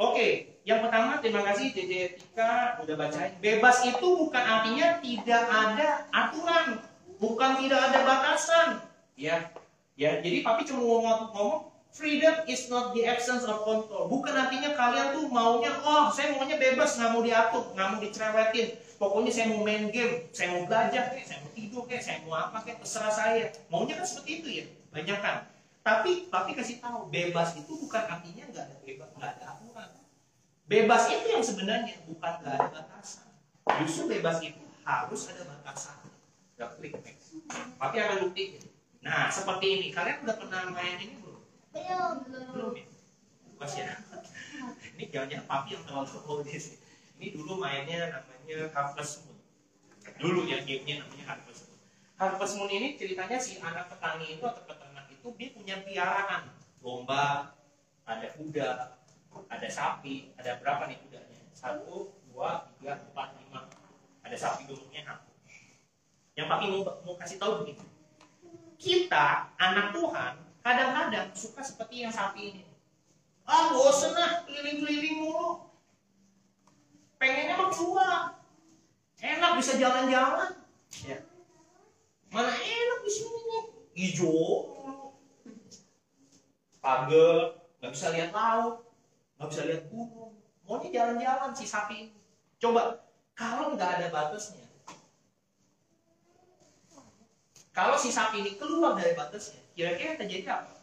Oke, 0.00 0.56
yang 0.64 0.80
pertama 0.80 1.20
terima 1.20 1.44
kasih 1.44 1.76
JJ 1.76 1.92
Tika 2.16 2.80
udah 2.80 2.96
bacain. 2.96 3.36
Bebas 3.40 3.84
itu 3.84 4.08
bukan 4.16 4.44
artinya 4.44 4.96
tidak 5.04 5.44
ada 5.44 5.88
aturan, 6.08 6.80
bukan 7.20 7.50
tidak 7.60 7.80
ada 7.92 7.98
batasan. 8.08 8.68
Ya, 9.20 9.52
Ya, 10.00 10.16
jadi 10.24 10.40
papi 10.40 10.64
cuma 10.64 10.80
ngomong, 10.80 11.28
ngomong 11.36 11.60
freedom 11.92 12.32
is 12.48 12.72
not 12.72 12.96
the 12.96 13.04
absence 13.04 13.44
of 13.44 13.68
control. 13.68 14.08
Bukan 14.08 14.32
artinya 14.32 14.72
kalian 14.72 15.12
tuh 15.12 15.28
maunya, 15.28 15.76
oh 15.84 16.08
saya 16.08 16.32
maunya 16.32 16.56
bebas, 16.56 16.96
nggak 16.96 17.12
mau 17.12 17.20
diatur, 17.20 17.76
nggak 17.76 17.88
mau 17.92 18.00
dicerewetin. 18.00 18.80
Pokoknya 19.00 19.32
saya 19.32 19.46
mau 19.48 19.64
main 19.64 19.88
game, 19.88 20.28
saya 20.28 20.52
mau 20.52 20.68
belajar, 20.68 21.08
kayak, 21.08 21.24
saya 21.24 21.40
mau 21.40 21.56
tidur, 21.56 21.88
kayak, 21.88 22.04
saya 22.04 22.20
mau 22.20 22.36
apa, 22.36 22.60
kayak 22.60 22.84
terserah 22.84 23.08
saya. 23.08 23.48
Maunya 23.72 23.96
kan 23.96 24.04
seperti 24.04 24.30
itu 24.44 24.48
ya, 24.60 24.64
banyak 24.92 25.18
kan. 25.24 25.48
Tapi 25.80 26.28
papi 26.28 26.52
kasih 26.52 26.84
tahu, 26.84 27.08
bebas 27.08 27.56
itu 27.56 27.72
bukan 27.80 28.04
artinya 28.04 28.44
nggak 28.52 28.64
ada 28.68 28.76
bebas, 28.84 29.08
nggak 29.16 29.30
ada 29.40 29.44
aturan. 29.56 29.88
Bebas 30.68 31.02
itu 31.08 31.26
yang 31.32 31.40
sebenarnya 31.40 31.96
bukan 32.04 32.32
nggak 32.44 32.54
ada 32.60 32.68
batasan. 32.68 33.32
Justru 33.80 34.12
bebas 34.12 34.36
itu 34.44 34.60
harus 34.84 35.20
ada 35.32 35.42
batasan. 35.48 35.96
Gak 36.60 36.76
klik 36.76 36.92
next. 37.00 37.40
Papi 37.80 37.96
akan 38.04 38.28
buktiin. 38.28 38.60
Nah, 39.00 39.32
seperti 39.32 39.66
ini. 39.80 39.86
Kalian 39.96 40.28
udah 40.28 40.36
pernah 40.36 40.60
main 40.76 41.00
ini 41.00 41.16
belum? 41.24 41.40
Belum. 41.72 42.16
Belum 42.52 42.72
ya? 42.76 42.84
Pas 43.56 43.72
ya. 43.72 43.96
ini 44.92 45.08
jangan-jangan 45.08 45.46
papi 45.48 45.68
yang 45.72 45.84
terlalu 45.88 46.20
old 46.28 46.44
sih. 46.44 46.76
Ini 47.20 47.36
dulu 47.36 47.60
mainnya 47.60 48.08
namanya 48.08 48.72
Harvest 48.72 49.28
Moon. 49.28 49.36
Dulu 50.16 50.48
ya 50.48 50.64
gamenya 50.64 51.04
namanya 51.04 51.36
Harvest 51.36 51.68
Moon. 51.68 51.80
Harvest 52.16 52.56
Moon 52.56 52.72
ini 52.72 52.96
ceritanya 52.96 53.36
si 53.36 53.60
anak 53.60 53.92
petani 53.92 54.40
itu 54.40 54.44
atau 54.48 54.64
peternak 54.64 55.04
itu 55.12 55.28
dia 55.36 55.52
punya 55.52 55.76
piaraan. 55.84 56.48
Domba, 56.80 57.52
ada 58.08 58.28
kuda, 58.40 58.96
ada 59.52 59.68
sapi, 59.68 60.32
ada 60.40 60.56
berapa 60.64 60.88
nih 60.88 60.96
kudanya? 61.04 61.44
Satu, 61.52 62.16
dua, 62.32 62.72
tiga, 62.80 62.96
empat, 62.96 63.36
lima. 63.36 63.68
Ada 64.24 64.36
sapi 64.40 64.64
gemuknya 64.64 65.04
satu. 65.04 65.28
Yang 66.40 66.46
papi 66.48 66.64
mau, 66.72 66.88
mau 67.04 67.14
kasih 67.20 67.36
tahu 67.36 67.60
begini 67.60 68.00
kita 68.80 69.52
anak 69.60 69.92
Tuhan 69.92 70.40
kadang-kadang 70.64 71.28
suka 71.36 71.60
seperti 71.60 72.08
yang 72.08 72.12
sapi 72.12 72.56
ini. 72.56 72.64
Ah 73.44 73.76
bosen 73.76 74.16
lah 74.16 74.40
keliling-keliling 74.48 75.20
mulu. 75.20 75.69
Pengennya 77.20 77.60
mah 77.60 77.68
keluar. 77.68 78.40
Enak 79.20 79.52
bisa 79.60 79.76
jalan-jalan. 79.76 80.56
Ya. 81.04 81.20
Mana 82.32 82.56
enak 82.56 83.00
di 83.04 83.10
sini 83.12 83.40
nih. 83.44 83.64
Hijau. 83.92 85.12
Pagel. 86.80 87.60
Nggak 87.84 87.92
bisa 87.92 88.06
lihat 88.16 88.32
laut. 88.32 88.88
Nggak 89.36 89.48
bisa 89.52 89.62
lihat 89.68 89.82
gunung. 89.92 90.32
Maunya 90.64 90.88
jalan-jalan 90.88 91.52
si 91.52 91.68
sapi 91.68 92.08
ini. 92.08 92.16
Coba 92.60 93.02
kalau 93.34 93.72
nggak 93.72 93.90
ada 93.96 94.06
batasnya, 94.12 94.68
kalau 97.72 97.96
si 97.96 98.12
sapi 98.12 98.44
ini 98.44 98.60
keluar 98.60 98.92
dari 98.92 99.16
batasnya, 99.16 99.64
kira-kira 99.72 100.20
terjadi 100.20 100.60
apa? 100.60 100.76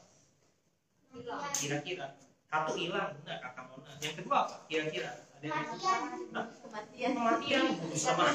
Kira-kira 1.54 2.18
satu 2.50 2.74
hilang, 2.74 3.14
benar 3.22 3.38
kata 3.46 3.62
Mona. 3.70 3.94
Yang 4.02 4.26
kedua 4.26 4.50
apa? 4.50 4.56
Kira-kira 4.66 5.27
Hah? 5.38 6.46
Kematian. 6.66 7.12
kematian 7.14 7.66
sama 7.94 8.26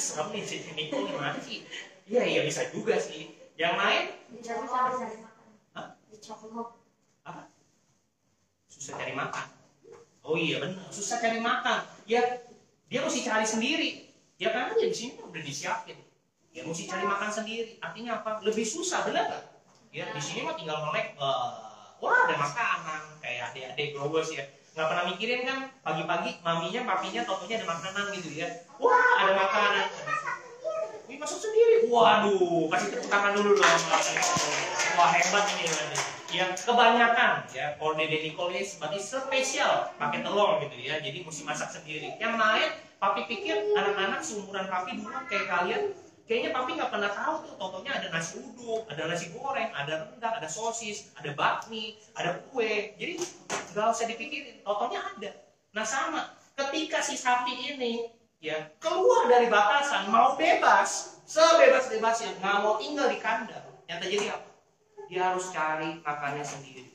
serem 0.00 0.28
nih 0.32 0.42
si 0.42 0.56
Niko 0.72 1.04
nih 1.04 1.14
mati. 1.16 1.54
Iya 2.08 2.22
iya 2.24 2.40
bisa 2.48 2.64
juga 2.72 2.96
sih. 2.96 3.36
Yang 3.60 3.74
lain? 3.76 4.04
Susah 8.70 8.96
cari 8.96 9.12
makan. 9.12 9.46
Oh 10.24 10.36
iya 10.40 10.56
benar, 10.64 10.88
susah 10.88 11.20
cari 11.20 11.36
makan. 11.36 11.80
Ya 12.08 12.20
dia 12.88 13.00
mesti 13.04 13.20
cari 13.20 13.44
sendiri. 13.44 13.90
Ya 14.40 14.48
karena 14.56 14.72
di 14.72 14.88
sini 14.96 15.20
udah 15.20 15.42
disiapin. 15.44 16.00
Ya 16.56 16.64
mesti 16.64 16.88
cari 16.88 17.04
makan 17.04 17.28
sendiri. 17.28 17.76
Artinya 17.78 18.24
apa? 18.24 18.40
Lebih 18.40 18.64
susah, 18.64 19.04
benar 19.04 19.28
nggak? 19.28 19.44
Ya 19.92 20.08
di 20.16 20.22
sini 20.22 20.48
mah 20.48 20.56
tinggal 20.56 20.80
melek. 20.88 21.12
eh, 21.20 21.50
wah 22.00 22.18
ada 22.24 22.36
makanan 22.40 23.02
kayak 23.20 23.52
adik-adik 23.52 23.92
growers 23.92 24.32
ya. 24.32 24.48
Nggak 24.80 24.96
pernah 24.96 25.06
mikirin 25.12 25.44
kan 25.44 25.58
pagi-pagi 25.84 26.40
maminya, 26.40 26.80
papinya, 26.88 27.20
totonya 27.28 27.60
ada 27.60 27.68
makanan 27.68 28.16
gitu 28.16 28.32
ya. 28.32 28.48
Wah 28.80 29.12
ada 29.20 29.36
makanan. 29.36 29.86
Wih 31.04 31.20
masuk 31.20 31.36
sendiri. 31.36 31.84
Waduh, 31.84 32.64
kasih 32.72 32.88
tepuk 32.96 33.12
tangan 33.12 33.36
dulu 33.36 33.60
dong. 33.60 33.80
Wah 34.96 35.12
hebat 35.12 35.44
ini 35.52 35.68
berarti. 35.68 36.00
Yang 36.32 36.64
kebanyakan 36.64 37.44
ya, 37.52 37.76
kalau 37.76 37.92
Dede 37.92 38.24
Nicole 38.24 38.56
ini 38.56 38.64
berarti 38.80 39.00
spesial 39.04 39.92
pakai 40.00 40.24
telur 40.24 40.56
gitu 40.64 40.76
ya. 40.80 40.96
Jadi 40.96 41.28
mesti 41.28 41.44
masak 41.44 41.76
sendiri. 41.76 42.16
Yang 42.16 42.40
lain, 42.40 42.68
papi 42.96 43.28
pikir 43.28 43.76
anak-anak 43.76 44.24
seumuran 44.24 44.64
papi 44.64 44.96
dulu 44.96 45.12
kayak 45.28 45.44
kalian 45.44 45.92
Kayaknya 46.30 46.54
papi 46.54 46.78
nggak 46.78 46.94
pernah 46.94 47.10
tahu 47.10 47.34
tuh, 47.42 47.54
totonya 47.58 47.90
ada 47.98 48.06
nasi 48.14 48.38
uduk, 48.38 48.86
ada 48.86 49.02
nasi 49.10 49.34
goreng, 49.34 49.66
ada 49.74 50.06
rendang, 50.06 50.34
ada 50.38 50.46
sosis, 50.46 51.10
ada 51.18 51.34
bakmi, 51.34 51.98
ada 52.14 52.38
kue. 52.54 52.94
Jadi 52.94 53.18
nggak 53.74 53.86
usah 53.90 54.06
dipikirin, 54.06 54.62
totonya 54.62 55.02
ada. 55.10 55.30
Nah 55.74 55.82
sama, 55.82 56.30
ketika 56.54 57.02
si 57.02 57.18
sapi 57.18 57.74
ini 57.74 58.14
ya 58.38 58.70
keluar 58.78 59.26
dari 59.26 59.50
batasan, 59.50 60.06
mau 60.14 60.38
bebas, 60.38 61.18
sebebas-bebasnya, 61.26 62.38
nggak 62.38 62.56
mau 62.62 62.78
tinggal 62.78 63.10
di 63.10 63.18
kandang, 63.18 63.66
yang 63.90 63.98
terjadi 63.98 64.38
apa? 64.38 64.50
Dia 65.10 65.34
harus 65.34 65.50
cari 65.50 65.98
makannya 65.98 66.46
sendiri. 66.46 66.94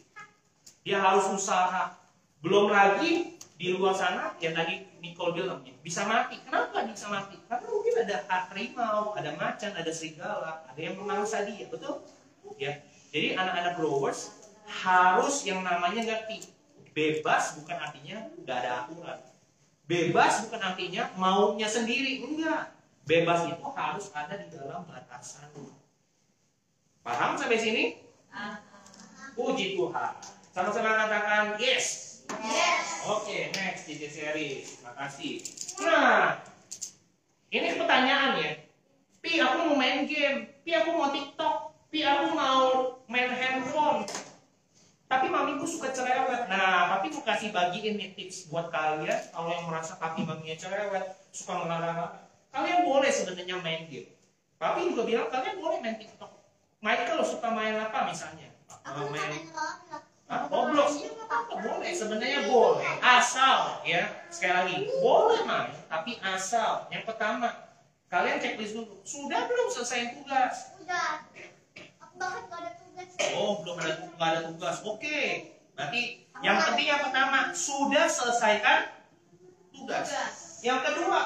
Dia 0.87 1.03
harus 1.03 1.27
usaha. 1.27 1.91
Belum 2.39 2.71
lagi 2.71 3.35
di 3.55 3.71
luar 3.71 3.95
sana 3.95 4.35
yang 4.43 4.51
tadi 4.51 4.83
Nicole 4.99 5.31
bilang 5.39 5.63
bisa 5.79 6.03
mati. 6.03 6.35
Kenapa 6.43 6.83
bisa 6.83 7.07
mati? 7.07 7.39
Karena 7.47 7.67
mungkin 7.71 7.93
ada 8.03 8.15
harimau, 8.27 9.15
ada 9.15 9.31
macan, 9.39 9.71
ada 9.71 9.91
serigala, 9.91 10.67
ada 10.67 10.79
yang 10.79 10.99
memangsa 10.99 11.47
dia, 11.47 11.71
betul? 11.71 12.03
Ya. 12.59 12.83
Jadi 13.15 13.39
anak-anak 13.39 13.79
growers 13.79 14.35
harus 14.67 15.47
yang 15.47 15.63
namanya 15.63 16.03
ngerti 16.03 16.51
bebas 16.91 17.59
bukan 17.59 17.77
artinya 17.79 18.27
nggak 18.43 18.57
ada 18.59 18.71
aturan. 18.83 19.19
Bebas 19.85 20.33
bukan 20.47 20.61
artinya 20.73 21.03
maunya 21.15 21.69
sendiri, 21.69 22.19
enggak. 22.19 22.75
Bebas 23.05 23.47
itu 23.47 23.67
harus 23.71 24.09
ada 24.11 24.35
di 24.35 24.51
dalam 24.51 24.83
batasan. 24.83 25.47
Paham 27.05 27.37
sampai 27.37 27.59
sini? 27.61 27.83
Puji 29.37 29.77
Tuhan. 29.77 30.11
Sama-sama 30.51 31.05
katakan 31.05 31.55
yes. 31.61 32.04
Yes. 32.43 33.05
Oke, 33.05 33.53
next 33.53 33.87
DJ 33.87 34.03
series. 34.09 34.65
Terima 34.81 34.93
kasih. 34.97 35.33
Nah, 35.85 36.41
ini 37.53 37.77
pertanyaan 37.77 38.41
ya. 38.41 38.51
Pi, 39.21 39.39
aku 39.39 39.57
mau 39.71 39.77
main 39.77 40.09
game. 40.09 40.51
Pi, 40.65 40.71
aku 40.73 40.89
mau 40.91 41.13
TikTok. 41.13 41.55
Pi, 41.93 42.03
aku 42.03 42.33
mau 42.33 42.97
main 43.05 43.29
handphone. 43.31 44.03
Tapi 45.05 45.29
mamiku 45.29 45.69
suka 45.69 45.93
cerewet. 45.93 46.49
Nah, 46.49 46.97
papi 46.97 47.13
mau 47.13 47.21
kasih 47.21 47.53
bagiin 47.53 47.95
nih 47.95 48.17
tips 48.17 48.49
buat 48.49 48.73
kalian 48.73 49.29
kalau 49.29 49.53
yang 49.53 49.69
merasa 49.69 50.01
papi 50.01 50.25
maminya 50.25 50.57
cerewet, 50.57 51.05
suka 51.29 51.61
melarang 51.61 52.25
Kalian 52.49 52.87
boleh 52.87 53.11
sebenarnya 53.11 53.59
main 53.61 53.85
game. 53.91 54.15
Papi 54.57 54.89
juga 54.89 55.03
bilang 55.05 55.27
kalian 55.29 55.59
boleh 55.61 55.77
main 55.83 55.99
TikTok. 55.99 56.31
Michael 56.81 57.21
suka 57.21 57.51
main 57.51 57.75
apa 57.77 58.09
misalnya? 58.09 58.49
Aku 58.87 59.11
main 59.13 59.29
main 59.29 59.45
Ah, 60.25 60.49
Roblox 60.49 61.05
iya 61.05 61.13
apa-apa 61.21 61.53
boleh 61.61 61.91
sebenarnya 61.93 62.49
boleh. 62.49 62.85
Asal 62.97 63.85
ya. 63.85 64.25
Sekali 64.33 64.53
lagi 64.53 64.77
boleh 64.97 65.41
main 65.45 65.73
tapi 65.85 66.17
asal. 66.25 66.89
Yang 66.89 67.13
pertama 67.13 67.53
kalian 68.09 68.41
checklist 68.41 68.73
dulu. 68.73 69.05
Sudah 69.05 69.45
belum 69.45 69.67
selesai 69.69 70.17
tugas? 70.17 70.73
Udah. 70.81 71.29
Aku 72.01 72.13
bahkan 72.17 72.41
gak 72.49 72.59
ada 72.61 72.71
tugas. 72.73 73.09
oh 73.37 73.53
belum 73.61 73.75
ada 73.77 73.93
nggak 74.01 74.29
ada 74.33 74.41
tugas. 74.49 74.75
Oke. 74.81 75.21
Berarti 75.77 76.01
yang 76.41 76.57
penting 76.57 76.87
yang 76.89 77.01
pertama 77.05 77.53
sudah 77.53 78.05
selesaikan 78.09 78.79
tugas. 79.69 80.09
Yang 80.65 80.79
kedua 80.89 81.19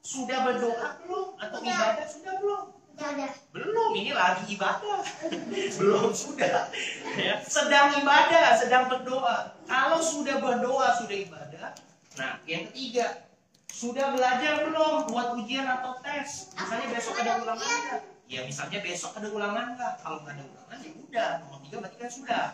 sudah 0.00 0.38
berdoa 0.48 0.88
belum? 1.04 1.28
Atau 1.36 1.58
ibadah 1.60 2.06
sudah 2.08 2.34
belum 2.40 2.77
Udah 2.98 3.30
belum 3.54 3.92
ini 3.94 4.10
lagi 4.10 4.58
ibadah. 4.58 5.00
Belum 5.78 6.10
sudah. 6.10 6.66
Ya 7.14 7.38
sedang 7.46 7.94
ibadah 7.94 8.58
sedang 8.58 8.90
berdoa. 8.90 9.54
Kalau 9.70 10.02
sudah 10.02 10.42
berdoa 10.42 10.98
sudah 10.98 11.16
ibadah. 11.16 11.78
Nah 12.18 12.42
yang 12.44 12.66
ketiga 12.70 13.30
sudah 13.70 14.10
belajar 14.10 14.66
belum 14.66 15.06
buat 15.06 15.38
ujian 15.38 15.62
atau 15.62 16.02
tes? 16.02 16.50
Misalnya 16.58 16.86
besok 16.90 17.14
ada 17.22 17.32
ulangan 17.38 17.76
nggak? 17.86 18.02
Ya 18.26 18.40
misalnya 18.42 18.78
besok 18.82 19.14
ada 19.14 19.28
ulangan 19.30 19.66
nggak? 19.78 19.94
Kalau 20.02 20.18
nggak 20.26 20.34
ada 20.34 20.44
ulangan 20.44 20.78
ya 20.82 20.90
udah. 20.98 21.30
Nomor 21.46 21.58
tiga 21.62 21.76
berarti 21.78 21.96
kan 22.02 22.10
sudah. 22.10 22.46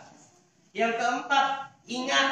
Yang 0.77 0.93
keempat 1.01 1.47
ingat. 1.89 2.29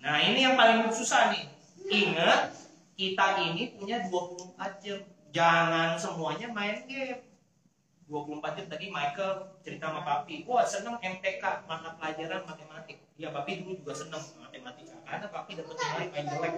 Nah 0.00 0.16
ini 0.24 0.40
yang 0.40 0.56
paling 0.56 0.88
susah 0.88 1.28
nih. 1.36 1.44
Ingat 1.92 2.56
kita 2.96 3.26
ini 3.44 3.76
punya 3.76 4.08
24 4.08 4.56
jam. 4.80 5.00
Jangan 5.32 5.96
semuanya 5.96 6.48
main 6.52 6.84
game 6.84 7.31
24 8.12 8.56
jam 8.60 8.66
tadi 8.68 8.86
Michael 8.92 9.32
cerita 9.64 9.88
sama 9.88 10.04
papi 10.04 10.44
wah 10.44 10.60
seneng 10.60 11.00
MTK 11.00 11.44
mata 11.64 11.96
pelajaran 11.96 12.44
matematik 12.44 13.00
ya 13.16 13.32
papi 13.32 13.64
dulu 13.64 13.72
juga 13.80 13.92
seneng 13.96 14.20
matematika 14.36 15.00
karena 15.08 15.26
papi 15.32 15.50
dapat 15.56 15.76
nilai 15.80 16.06
paling 16.12 16.28
jelek 16.28 16.52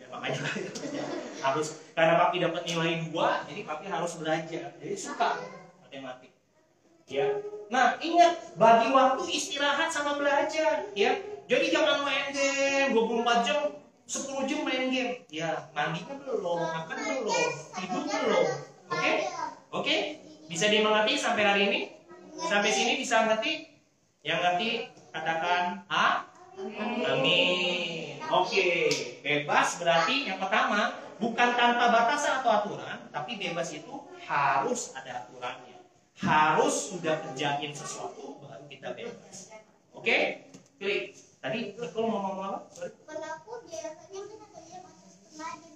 ya, 0.00 0.06
makanya 0.08 0.40
harus 1.44 1.66
karena 1.92 2.14
papi 2.16 2.36
dapat 2.40 2.62
nilai 2.64 2.92
dua 3.12 3.44
jadi 3.44 3.60
papi 3.68 3.84
harus 3.92 4.12
belajar 4.16 4.72
jadi 4.80 4.96
suka 4.96 5.36
matematik 5.84 6.32
ya 7.04 7.28
Nah, 7.72 7.96
ingat 7.98 8.54
bagi 8.60 8.92
waktu 8.92 9.24
istirahat 9.34 9.88
sama 9.88 10.20
belajar, 10.20 10.86
ya. 10.92 11.16
Jadi 11.50 11.72
jangan 11.72 12.04
main 12.04 12.32
game 12.32 12.94
24 12.94 13.42
jam, 13.44 13.58
10 14.04 14.48
jam 14.48 14.60
main 14.64 14.84
game. 14.92 15.12
Ya, 15.32 15.68
mandinya 15.72 16.16
belum, 16.22 16.60
makan 16.60 16.98
belum, 17.02 17.50
tidur 17.76 18.04
belum. 18.06 18.46
Oke? 18.94 19.12
Oke? 19.74 19.96
Bisa 20.54 20.70
dimengerti 20.70 21.18
sampai 21.18 21.42
hari 21.42 21.62
ini? 21.66 21.80
Sampai 22.38 22.70
sini 22.70 22.94
bisa 22.94 23.26
ngerti? 23.26 23.74
Yang 24.22 24.38
ngerti 24.38 24.68
katakan 25.10 25.82
A. 25.90 26.30
Amin. 27.10 28.22
Oke, 28.30 28.86
bebas 29.26 29.82
berarti 29.82 30.30
yang 30.30 30.38
pertama 30.38 30.94
bukan 31.18 31.58
tanpa 31.58 31.90
batasan 31.90 32.38
atau 32.38 32.54
aturan, 32.54 33.02
tapi 33.10 33.34
bebas 33.34 33.74
itu 33.74 33.98
harus 34.30 34.94
ada 34.94 35.26
aturannya. 35.26 35.82
Harus 36.22 36.94
sudah 36.94 37.18
kerjain 37.18 37.74
sesuatu 37.74 38.38
baru 38.38 38.70
kita 38.70 38.94
bebas. 38.94 39.50
Oke? 39.90 40.46
Klik. 40.78 41.18
Tadi 41.42 41.74
Nicole 41.74 42.06
mau 42.06 42.30
ngomong 42.30 42.46
apa? 42.46 42.58
Sorry. 42.70 42.94
Kalau 43.02 43.58
biasanya 43.66 44.22
kan 44.22 44.38
ada 44.54 44.60
yang 44.70 44.82
masuk 44.86 45.10
setengah 45.18 45.50
jam 45.66 45.74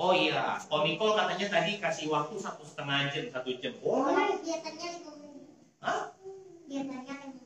Oh 0.00 0.16
iya, 0.16 0.56
Om 0.72 0.80
Nicole 0.88 1.12
katanya 1.12 1.60
tadi 1.60 1.76
kasih 1.76 2.08
waktu 2.08 2.40
satu 2.40 2.64
setengah 2.64 3.12
jam, 3.12 3.28
satu 3.28 3.52
jam. 3.60 3.76
Boleh. 3.84 4.40
Biasanya 4.40 4.96
lima 4.96 5.12
menit. 5.20 5.44
Hah? 5.84 6.16
Biasanya 6.64 7.14
lima 7.20 7.20
menit. 7.20 7.44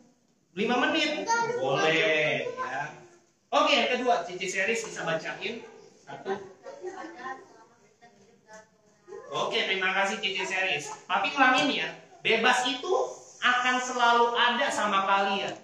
Lima 0.55 0.75
menit? 0.87 1.11
Boleh. 1.59 2.47
Ya. 2.47 2.95
Oke, 3.51 3.75
yang 3.75 3.91
kedua, 3.99 4.23
Cici 4.23 4.47
Series 4.47 4.87
bisa 4.87 5.03
bacain. 5.03 5.67
Satu. 5.99 6.31
Oke, 9.35 9.59
terima 9.67 9.91
kasih 9.91 10.23
Cici 10.23 10.47
Series. 10.47 10.95
Tapi 11.11 11.35
ulangin 11.35 11.75
ya, 11.75 11.91
bebas 12.23 12.71
itu 12.71 12.95
akan 13.43 13.83
selalu 13.83 14.31
ada 14.31 14.71
sama 14.71 15.03
kalian. 15.03 15.59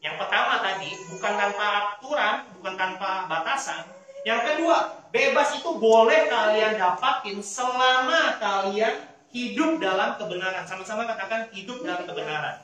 Yang 0.00 0.16
pertama 0.24 0.56
tadi, 0.64 0.88
bukan 1.12 1.32
tanpa 1.36 2.00
aturan, 2.00 2.48
bukan 2.56 2.74
tanpa 2.80 3.28
batasan. 3.28 3.95
Yang 4.26 4.42
kedua, 4.42 5.06
bebas 5.14 5.54
itu 5.54 5.70
boleh 5.78 6.26
kalian 6.26 6.74
dapatin 6.74 7.38
selama 7.38 8.42
kalian 8.42 9.06
hidup 9.30 9.78
dalam 9.78 10.18
kebenaran. 10.18 10.66
Sama-sama 10.66 11.06
katakan 11.06 11.46
hidup 11.54 11.86
dalam 11.86 12.02
kebenaran. 12.02 12.58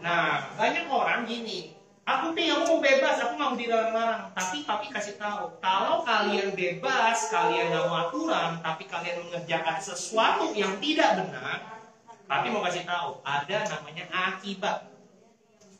Nah, 0.00 0.56
banyak 0.56 0.88
orang 0.88 1.28
gini. 1.28 1.76
Aku 2.08 2.32
nih, 2.32 2.48
aku 2.48 2.64
mau 2.64 2.80
bebas, 2.80 3.20
aku 3.20 3.36
nggak 3.36 3.50
mau 3.52 3.60
dilarang-larang. 3.60 4.32
Tapi 4.32 4.64
papi 4.64 4.88
kasih 4.88 5.20
tahu, 5.20 5.52
kalau 5.60 6.00
kalian 6.00 6.56
bebas, 6.56 7.28
kalian 7.28 7.70
nggak 7.70 7.84
mau 7.92 8.08
aturan, 8.08 8.56
tapi 8.64 8.88
kalian 8.88 9.20
mengerjakan 9.28 9.76
sesuatu 9.78 10.50
yang 10.56 10.80
tidak 10.80 11.20
benar, 11.20 11.84
tapi 12.24 12.46
mau 12.50 12.64
kasih 12.66 12.82
tahu, 12.88 13.20
ada 13.22 13.58
namanya 13.68 14.10
akibat. 14.10 14.90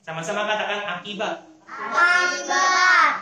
Sama-sama 0.04 0.44
katakan 0.44 1.00
akibat. 1.00 1.49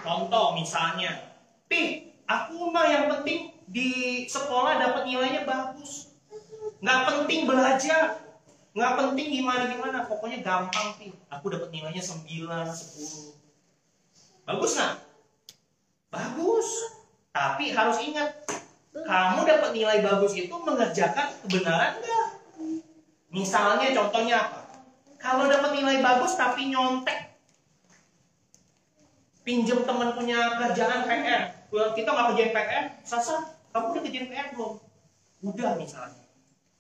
Contoh 0.02 0.56
misalnya, 0.56 1.36
Pi, 1.68 2.08
aku 2.24 2.72
mah 2.72 2.88
yang 2.88 3.04
penting 3.12 3.52
di 3.68 4.24
sekolah 4.24 4.80
dapat 4.80 5.04
nilainya 5.04 5.44
bagus. 5.44 6.08
Nggak 6.80 7.00
penting 7.04 7.44
belajar. 7.44 8.24
Nggak 8.72 8.92
penting 8.96 9.26
gimana-gimana. 9.42 10.08
Pokoknya 10.08 10.40
gampang, 10.40 10.96
Pi. 10.96 11.12
Aku 11.28 11.52
dapat 11.52 11.68
nilainya 11.68 12.00
9, 12.00 12.24
10. 12.24 13.36
Bagus 14.48 14.70
nggak? 14.80 14.94
Bagus. 16.08 16.68
Tapi 17.28 17.70
harus 17.76 18.00
ingat, 18.00 18.32
kamu 18.96 19.44
dapat 19.44 19.70
nilai 19.76 20.00
bagus 20.00 20.32
itu 20.34 20.54
mengerjakan 20.56 21.28
kebenaran 21.44 22.00
nggak? 22.00 22.26
Misalnya 23.28 23.92
contohnya 23.92 24.36
apa? 24.48 24.60
Kalau 25.20 25.44
dapat 25.44 25.76
nilai 25.76 26.00
bagus 26.00 26.32
tapi 26.38 26.72
nyontek, 26.72 27.27
pinjem 29.48 29.80
teman 29.88 30.12
punya 30.12 30.60
kerjaan 30.60 31.08
PR 31.08 31.42
kita 31.72 32.08
nggak 32.12 32.26
kerjain 32.36 32.52
PR 32.52 32.84
Sasa 33.00 33.56
kamu 33.72 33.96
udah 33.96 34.02
kerjain 34.04 34.28
PR 34.28 34.46
belum? 34.52 34.76
Udah 35.40 35.70
misalnya. 35.80 36.24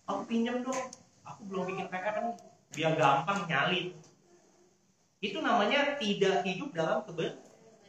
Aku 0.04 0.28
pinjam 0.28 0.60
dong. 0.60 0.92
Aku 1.24 1.40
belum 1.48 1.64
bikin 1.72 1.88
PR 1.88 2.16
nih. 2.20 2.36
Biar 2.76 2.92
gampang 3.00 3.48
nyalin. 3.48 3.96
Itu 5.24 5.40
namanya 5.40 5.96
tidak 5.96 6.44
hidup 6.44 6.76
dalam 6.76 7.00
keben 7.08 7.40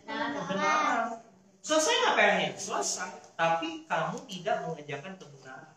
kebenaran. 0.09 1.21
selesai 1.59 1.93
nggak 2.01 2.15
PR-nya 2.15 2.49
selesai. 2.55 3.35
Tapi 3.35 3.83
kamu 3.83 4.17
tidak 4.31 4.55
mengerjakan 4.63 5.13
kebenaran. 5.19 5.75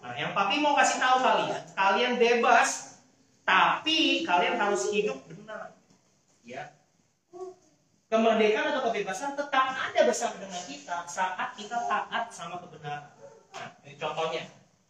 Nah 0.00 0.12
yang 0.16 0.32
papi 0.32 0.64
mau 0.64 0.76
kasih 0.76 0.96
tahu 1.00 1.16
kalian 1.20 1.62
kalian 1.76 2.12
bebas 2.16 3.00
tapi 3.44 4.24
kalian 4.24 4.56
harus 4.56 4.88
hidup 4.90 5.20
benar. 5.28 5.76
Ya 6.44 6.73
kemerdekaan 8.14 8.70
atau 8.70 8.82
kebebasan 8.86 9.34
tetap 9.34 9.66
ada 9.74 10.00
bersama 10.06 10.38
dengan 10.38 10.62
kita 10.62 11.02
saat 11.10 11.58
kita 11.58 11.78
taat 11.90 12.30
sama 12.30 12.62
kebenaran. 12.62 13.10
Nah, 13.50 13.68
ini 13.82 13.98
contohnya 13.98 14.42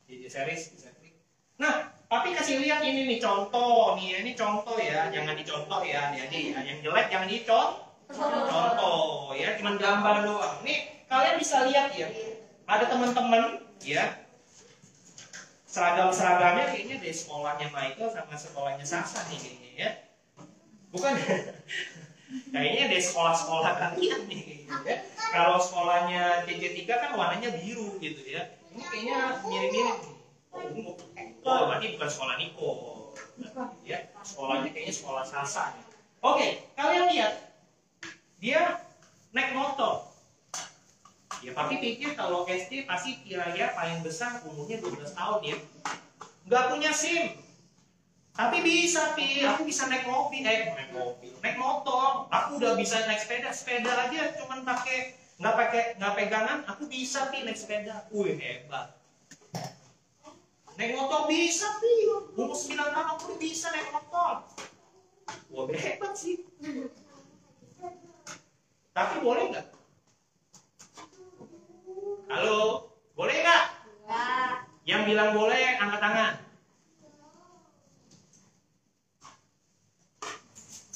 di 0.05 0.29
series 0.29 0.77
bisa 0.77 0.93
klik. 1.01 1.17
Nah, 1.57 1.89
tapi 2.05 2.37
kasih 2.37 2.61
lihat 2.61 2.85
ini 2.85 3.09
nih 3.09 3.19
contoh 3.25 3.97
nih, 3.97 4.21
ini 4.21 4.37
contoh 4.37 4.77
ya, 4.77 5.09
jangan 5.09 5.33
dicontoh 5.33 5.81
ya, 5.81 6.13
jadi 6.13 6.39
ya. 6.53 6.61
yang 6.69 6.79
jelek 6.85 7.07
jangan 7.09 7.29
dicontoh. 7.33 7.89
Contoh 8.53 9.33
ya, 9.33 9.57
cuman 9.57 9.81
gambar 9.81 10.17
doang. 10.29 10.57
Nih 10.61 11.09
kalian 11.09 11.41
bisa 11.41 11.65
lihat 11.65 11.97
ya, 11.97 12.13
ada 12.69 12.85
teman-teman 12.85 13.65
ya 13.81 14.21
seragam-seragamnya 15.65 16.71
kayaknya 16.71 16.97
dari 17.03 17.15
sekolahnya 17.17 17.69
Michael 17.75 18.07
sama 18.13 18.37
sekolahnya 18.39 18.87
Sasa 18.87 19.27
nih 19.33 19.39
kayaknya 19.41 19.71
ya. 19.75 19.91
Bukan 20.93 21.13
kayaknya 22.51 22.85
di 22.91 22.99
sekolah-sekolah 23.01 23.73
kalian 23.77 24.21
nih 24.27 24.65
ya. 24.87 24.97
kalau 25.35 25.61
sekolahnya 25.61 26.47
CC3 26.49 26.89
kan 26.89 27.11
warnanya 27.15 27.51
biru 27.61 28.01
gitu 28.01 28.23
ya. 28.25 28.57
Ini 28.75 28.83
kayaknya 28.91 29.19
mirip-mirip 29.47 29.99
oh 30.55 30.63
ungu 30.71 30.93
oh 31.45 31.61
berarti 31.69 31.87
bukan 31.99 32.09
sekolah 32.11 32.35
Niko. 32.41 32.71
Ya 33.85 33.99
sekolahnya 34.25 34.71
kayaknya 34.73 34.95
sekolah 34.95 35.25
Sasa 35.27 35.77
oke 36.25 36.49
kalian 36.75 37.07
lihat. 37.13 37.33
Dia 38.41 38.81
naik 39.37 39.53
motor. 39.53 40.11
Ya 41.45 41.53
tapi 41.53 41.77
pikir 41.77 42.17
kalau 42.17 42.49
SD 42.49 42.89
pasti 42.89 43.21
kira-kira 43.21 43.77
paling 43.77 44.01
besar 44.01 44.41
umurnya 44.49 44.81
12 44.81 45.13
tahun 45.13 45.41
ya. 45.45 45.57
Nggak 46.49 46.65
punya 46.73 46.91
SIM 46.93 47.44
tapi 48.35 48.67
bisa, 48.67 49.15
Pi. 49.15 49.47
Aku 49.47 49.63
bisa 49.63 49.87
naik 49.87 50.11
mobil, 50.11 50.43
eh 50.43 50.75
naik 50.75 50.91
mobil, 50.91 51.35
naik 51.39 51.55
motor. 51.55 52.27
Aku 52.27 52.59
udah 52.59 52.75
bisa 52.75 53.07
naik 53.07 53.23
sepeda, 53.23 53.55
sepeda 53.55 54.11
aja 54.11 54.35
cuman 54.43 54.67
pakai 54.67 55.15
nggak 55.39 55.55
pakai 55.55 55.83
nggak 56.03 56.15
pegangan. 56.19 56.59
Aku 56.67 56.91
bisa, 56.91 57.31
Pi, 57.31 57.47
naik 57.47 57.55
sepeda. 57.55 58.11
Wih 58.11 58.35
hebat. 58.35 58.99
Naik 60.75 60.99
motor 60.99 61.31
bisa, 61.31 61.79
Pi. 61.79 62.11
Umur 62.35 62.59
9 62.59 62.75
tahun 62.75 63.07
aku 63.15 63.23
udah 63.31 63.39
bisa 63.39 63.71
naik 63.71 63.95
motor. 63.95 64.43
Wah 65.55 65.65
hebat 65.71 66.13
sih. 66.19 66.43
Tapi 68.91 69.15
boleh 69.23 69.45
nggak? 69.55 69.67
Halo, 72.35 72.91
boleh 73.15 73.37
nggak? 73.47 73.65
Yang 74.83 75.03
bilang 75.07 75.31
boleh, 75.39 75.79
angkat 75.79 76.03
tangan. 76.03 76.35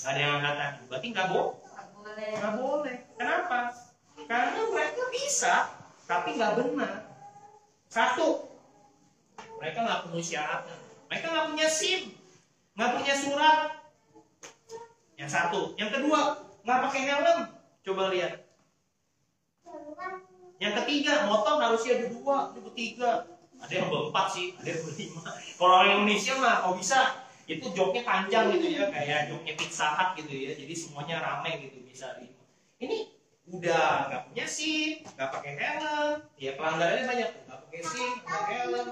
Ada 0.09 0.18
yang 0.18 0.33
angkat 0.40 0.55
tangan. 0.57 0.75
Berarti 0.88 1.07
nggak 1.12 1.29
boleh. 1.29 1.55
Nggak 2.40 2.55
boleh. 2.57 2.97
Kenapa? 3.21 3.59
Karena 4.25 4.61
mereka 4.73 5.03
bisa, 5.12 5.55
tapi 6.09 6.29
nggak 6.40 6.53
benar. 6.57 6.94
Satu, 7.88 8.49
mereka 9.61 9.79
nggak 9.85 10.01
punya 10.09 10.25
syaratnya. 10.25 10.77
Mereka 11.09 11.27
nggak 11.29 11.47
punya 11.53 11.68
SIM, 11.68 12.03
nggak 12.77 12.90
punya 13.01 13.14
surat. 13.16 13.59
Yang 15.21 15.31
satu. 15.33 15.61
Yang 15.77 15.90
kedua, 16.01 16.21
nggak 16.64 16.81
pakai 16.88 17.03
helm. 17.05 17.38
Coba 17.85 18.03
lihat. 18.12 18.44
Yang 20.59 20.75
ketiga, 20.83 21.29
motor 21.31 21.62
harusnya 21.62 22.03
ada 22.03 22.07
dua, 22.11 22.37
ada 22.51 22.61
bertiga. 22.61 23.12
Ada 23.59 23.73
yang 23.75 23.88
berempat 23.90 24.27
sih, 24.31 24.55
ada 24.55 24.68
yang 24.71 24.83
berlima. 24.87 25.21
Kalau 25.59 25.75
orang 25.83 25.90
Indonesia 26.03 26.35
mah, 26.38 26.62
kalau 26.62 26.75
bisa 26.79 26.99
itu 27.49 27.67
joknya 27.73 28.05
panjang 28.05 28.53
gitu 28.53 28.77
ya 28.77 28.93
kayak 28.93 29.33
joknya 29.33 29.53
pizza 29.57 29.89
hut 29.97 30.09
gitu 30.21 30.33
ya. 30.37 30.53
Jadi 30.53 30.75
semuanya 30.77 31.17
rame 31.25 31.65
gitu 31.65 31.81
bisa 31.81 32.21
ini 32.77 33.09
udah 33.49 34.13
nggak 34.13 34.23
punya 34.29 34.45
SIM 34.45 35.01
nggak 35.17 35.31
pakai 35.33 35.53
helm. 35.57 36.17
Ya 36.37 36.53
pelanggarannya 36.61 37.05
banyak. 37.09 37.31
Nggak 37.49 37.59
pakai 37.65 37.81
SIM 37.81 38.13
nggak 38.21 38.41
pakai 38.45 38.57
helm. 38.61 38.87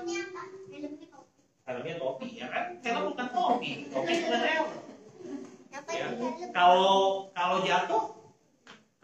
helmnya 1.67 1.95
topi. 2.01 2.29
Ya 2.41 2.47
kan? 2.49 2.65
Helm 2.81 3.03
bukan 3.13 3.27
topi 3.29 3.71
topi 3.93 4.13
bukan 4.25 4.41
helm. 4.41 4.69
Ya. 5.93 6.09
kalau 6.57 7.29
kalau 7.37 7.61
jatuh 7.61 8.17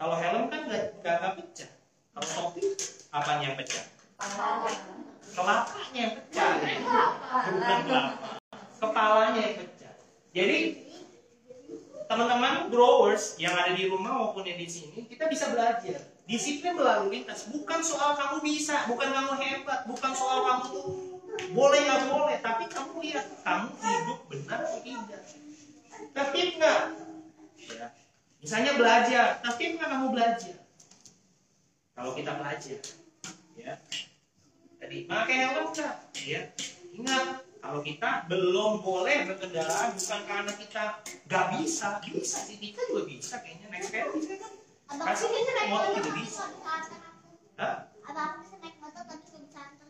kalau 0.01 0.15
helm 0.17 0.49
kan 0.49 0.61
nggak 0.65 0.97
nggak 1.05 1.33
pecah. 1.37 1.69
Kalau 2.17 2.29
topi 2.33 2.61
apanya 3.13 3.53
yang 3.53 3.57
pecah? 3.61 3.85
Kelapanya 5.33 5.99
yang 6.01 6.13
pecah. 6.17 6.49
Ada 7.29 7.75
berapa? 7.85 8.42
Kepalanya 8.83 9.39
yang 9.39 9.55
pecah. 9.63 9.93
Jadi 10.35 10.57
teman-teman 12.03 12.67
growers 12.67 13.39
yang 13.39 13.55
ada 13.55 13.71
di 13.71 13.87
rumah 13.87 14.11
maupun 14.11 14.43
yang 14.43 14.59
di 14.59 14.67
sini, 14.67 15.07
kita 15.07 15.31
bisa 15.31 15.55
belajar. 15.55 16.03
Disiplin 16.27 16.75
berlalu 16.75 17.19
lintas, 17.19 17.47
bukan 17.47 17.79
soal 17.79 18.15
kamu 18.15 18.43
bisa, 18.43 18.87
bukan 18.87 19.11
kamu 19.11 19.33
hebat, 19.39 19.87
bukan 19.87 20.11
soal 20.11 20.43
kamu 20.47 20.63
tuh 20.71 20.87
boleh 21.53 21.79
nggak 21.83 22.01
boleh, 22.11 22.37
tapi 22.39 22.63
kamu 22.69 22.91
lihat 23.03 23.25
kamu 23.41 23.67
hidup 23.73 24.19
benar 24.29 24.59
atau 24.63 24.79
tidak. 24.83 25.21
Tertib 26.13 26.49
nggak? 26.59 26.81
Ya. 27.73 27.87
Misalnya 28.43 28.71
belajar, 28.77 29.25
tertib 29.41 29.79
nggak 29.79 29.89
kamu 29.89 30.07
belajar? 30.13 30.55
Kalau 31.93 32.11
kita 32.17 32.31
belajar, 32.37 32.79
ya. 33.57 33.73
Tadi 34.81 34.97
pakai 35.07 35.35
helm 35.39 35.67
nggak? 35.71 35.95
Ya. 36.23 36.41
Ingat, 36.93 37.52
kalau 37.63 37.79
kita 37.79 38.27
belum 38.27 38.83
boleh 38.83 39.23
berkendara 39.23 39.95
bukan 39.95 40.21
karena 40.27 40.51
kita 40.51 40.83
nggak 41.31 41.45
bisa, 41.55 42.03
bisa 42.03 42.37
sih 42.43 42.59
kita 42.59 42.83
juga 42.91 43.07
bisa 43.07 43.39
kayaknya 43.39 43.71
naik 43.71 43.87
sepeda 43.87 44.11
bisa 44.11 44.35
kan? 44.35 44.51
Abang 44.91 45.07
bisa 45.15 45.51
naik 45.55 45.69
motor 45.71 45.89
juga 45.95 46.11
bisa. 46.19 46.43
Hah? 47.55 47.75
Abang 48.03 48.27
aku 48.35 48.37
bisa 48.43 48.55
naik 48.59 48.75
motor 48.83 49.01
tapi 49.07 49.23
nggak 49.23 49.41
bisa 49.47 49.59
antar. 49.63 49.87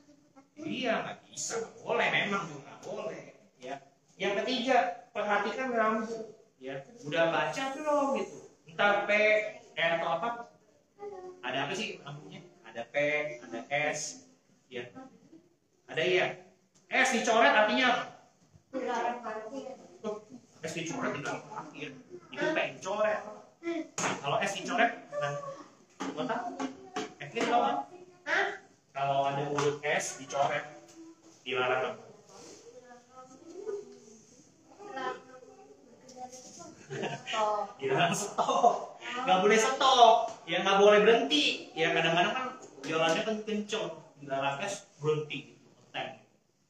Iya 0.54 0.94
nggak 1.02 1.18
bisa, 1.26 1.54
nggak 1.66 1.74
boleh 1.82 2.08
memang 2.14 2.42
tuh 2.46 2.60
nggak 2.62 2.80
boleh. 2.86 3.24
Ya. 3.58 3.76
Yang 4.22 4.34
ketiga 4.46 4.78
perhatikan 5.10 5.70
rambu. 5.74 6.18
Ya, 6.62 6.80
udah 7.04 7.24
baca 7.28 7.64
belum 7.76 8.06
gitu? 8.22 8.38
Entar 8.70 9.04
P, 9.04 9.12
E 9.76 9.84
atau 9.84 10.10
apa? 10.16 10.30
Ada 11.44 11.68
apa 11.68 11.74
sih 11.76 12.00
rambunya? 12.00 12.40
Ada 12.64 12.88
P, 12.88 12.96
ada 13.44 13.60
S, 13.68 14.30
ya. 14.72 14.88
Ada 15.92 16.04
ya. 16.08 16.53
S 16.94 17.10
dicoret 17.18 17.54
artinya 17.58 17.86
apa? 17.90 18.04
S 20.62 20.74
dicoret 20.78 21.12
tidak 21.18 21.36
parkir. 21.50 21.90
Itu 22.30 22.46
P 22.54 22.58
dicoret. 22.78 23.20
Kalau 23.98 24.38
S 24.38 24.52
dicoret, 24.62 24.92
apa? 26.14 26.36
Evelyn 27.18 27.46
tahu? 27.50 27.64
Hah? 28.30 28.46
Kalau 28.94 29.18
ada 29.26 29.42
huruf 29.50 29.82
S 29.82 30.22
dicoret, 30.22 30.86
dilarang 31.42 31.98
apa? 31.98 32.04
Dilarang 37.82 38.14
stop 38.14 38.94
nggak 39.24 39.40
boleh 39.40 39.58
stop 39.58 40.16
ya 40.50 40.58
nggak 40.66 40.78
boleh 40.82 41.00
berhenti 41.06 41.70
ya 41.78 41.94
kadang-kadang 41.94 42.34
kan 42.34 42.48
jalannya 42.84 43.22
kan 43.22 43.36
kenceng 43.46 43.88
dilarang 44.20 44.58
es 44.66 44.90
berhenti 44.98 45.54
gitu 45.54 45.63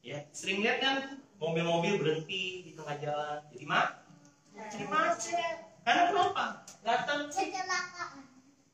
ya 0.04 0.20
sering 0.30 0.60
lihat 0.60 0.78
kan 0.78 0.96
mobil-mobil 1.40 1.96
berhenti 1.96 2.60
di 2.62 2.72
tengah 2.76 2.96
jalan 3.00 3.40
jadi 3.48 3.64
mah 3.64 3.86
jadi 4.68 4.84
macet 4.86 5.56
karena 5.80 6.02
kenapa 6.12 6.44
datang 6.80 7.20
Kecelakaan. 7.26 8.20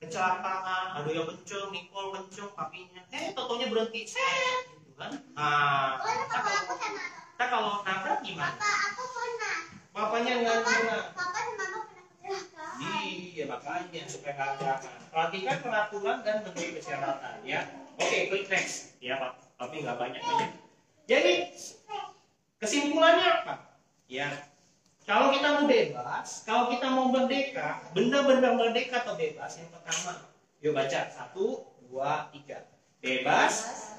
kecelakaan 0.00 0.86
ada 0.98 1.08
yang 1.08 1.26
kenceng 1.26 1.70
nikol 1.70 2.10
kenceng 2.10 2.50
papinya 2.52 3.02
eh 3.10 3.30
totonya 3.30 3.70
berhenti 3.70 4.02
set 4.04 4.66
gitu 4.74 4.92
kan 4.98 5.12
nah 5.32 5.96
Oh, 5.96 6.10
kita 6.10 6.34
aku 6.34 6.72
sama 6.74 7.04
kita 7.06 7.44
kalau 7.46 7.72
nabrak 7.80 8.18
gimana 8.20 8.50
papa 8.50 8.70
aku 8.90 9.02
pernah. 9.08 9.58
papanya 9.90 10.32
nggak 10.34 10.56
Papa, 10.60 10.70
gimana 10.74 10.96
papa 11.14 11.38
dan 11.38 11.54
mama 11.54 11.78
pernah 11.86 12.04
kecelakaan. 12.10 12.74
Iya 13.00 13.44
makanya 13.46 14.02
supaya 14.04 14.32
nggak 14.34 14.48
kecelakaan. 14.52 15.00
Perhatikan 15.10 15.56
peraturan 15.62 16.18
dan 16.20 16.36
menteri 16.42 16.68
kesehatan 16.76 17.36
ya. 17.42 17.60
Oke, 17.96 18.18
klik 18.28 18.46
next 18.46 18.98
ya 18.98 19.14
pak. 19.16 19.32
Tapi 19.56 19.74
nggak 19.80 19.96
banyak 19.96 20.20
banyak. 20.20 20.50
Jadi 21.10 21.50
kesimpulannya 22.62 23.42
apa? 23.42 23.74
Ya, 24.06 24.30
kalau 25.02 25.34
kita 25.34 25.58
mau 25.58 25.66
bebas, 25.66 26.46
kalau 26.46 26.70
kita 26.70 26.86
mau 26.86 27.10
merdeka, 27.10 27.82
benar-benar 27.90 28.54
merdeka 28.54 29.02
atau 29.02 29.18
bebas 29.18 29.58
yang 29.58 29.74
pertama, 29.74 30.30
yuk 30.62 30.70
baca 30.70 31.10
satu, 31.10 31.66
dua, 31.82 32.30
tiga. 32.30 32.62
Bebas 33.02 33.54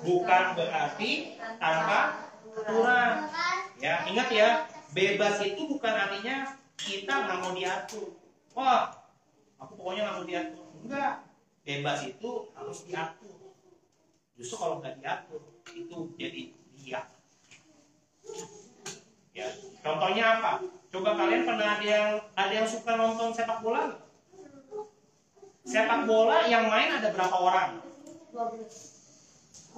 bukan 0.07 0.55
berarti 0.55 1.35
tanpa 1.59 2.31
aturan. 2.55 3.27
Ya, 3.75 4.07
ingat 4.07 4.29
ya, 4.31 4.49
bebas 4.95 5.43
itu 5.43 5.67
bukan 5.67 5.91
artinya 5.91 6.55
kita 6.79 7.27
nggak 7.27 7.37
mau 7.43 7.51
diatur. 7.51 8.15
Wah, 8.55 8.87
aku 9.59 9.75
pokoknya 9.75 10.07
nggak 10.07 10.15
mau 10.15 10.27
diatur. 10.31 10.63
Enggak, 10.79 11.27
bebas 11.67 12.07
itu 12.07 12.47
harus 12.55 12.87
diatur. 12.87 13.51
Justru 14.39 14.55
kalau 14.55 14.79
nggak 14.79 14.95
diatur, 15.03 15.43
itu 15.75 15.97
jadi 16.15 16.60
dia. 16.81 17.01
Ya, 19.31 19.47
contohnya 19.79 20.23
apa? 20.39 20.51
Coba 20.91 21.15
kalian 21.15 21.47
pernah 21.47 21.79
ada 21.79 21.85
yang 21.87 22.09
ada 22.35 22.53
yang 22.53 22.67
suka 22.67 22.99
nonton 22.99 23.31
sepak 23.31 23.63
bola? 23.63 23.95
Sepak 25.63 26.03
bola 26.03 26.43
yang 26.51 26.67
main 26.67 26.91
ada 26.99 27.15
berapa 27.15 27.37
orang? 27.37 27.79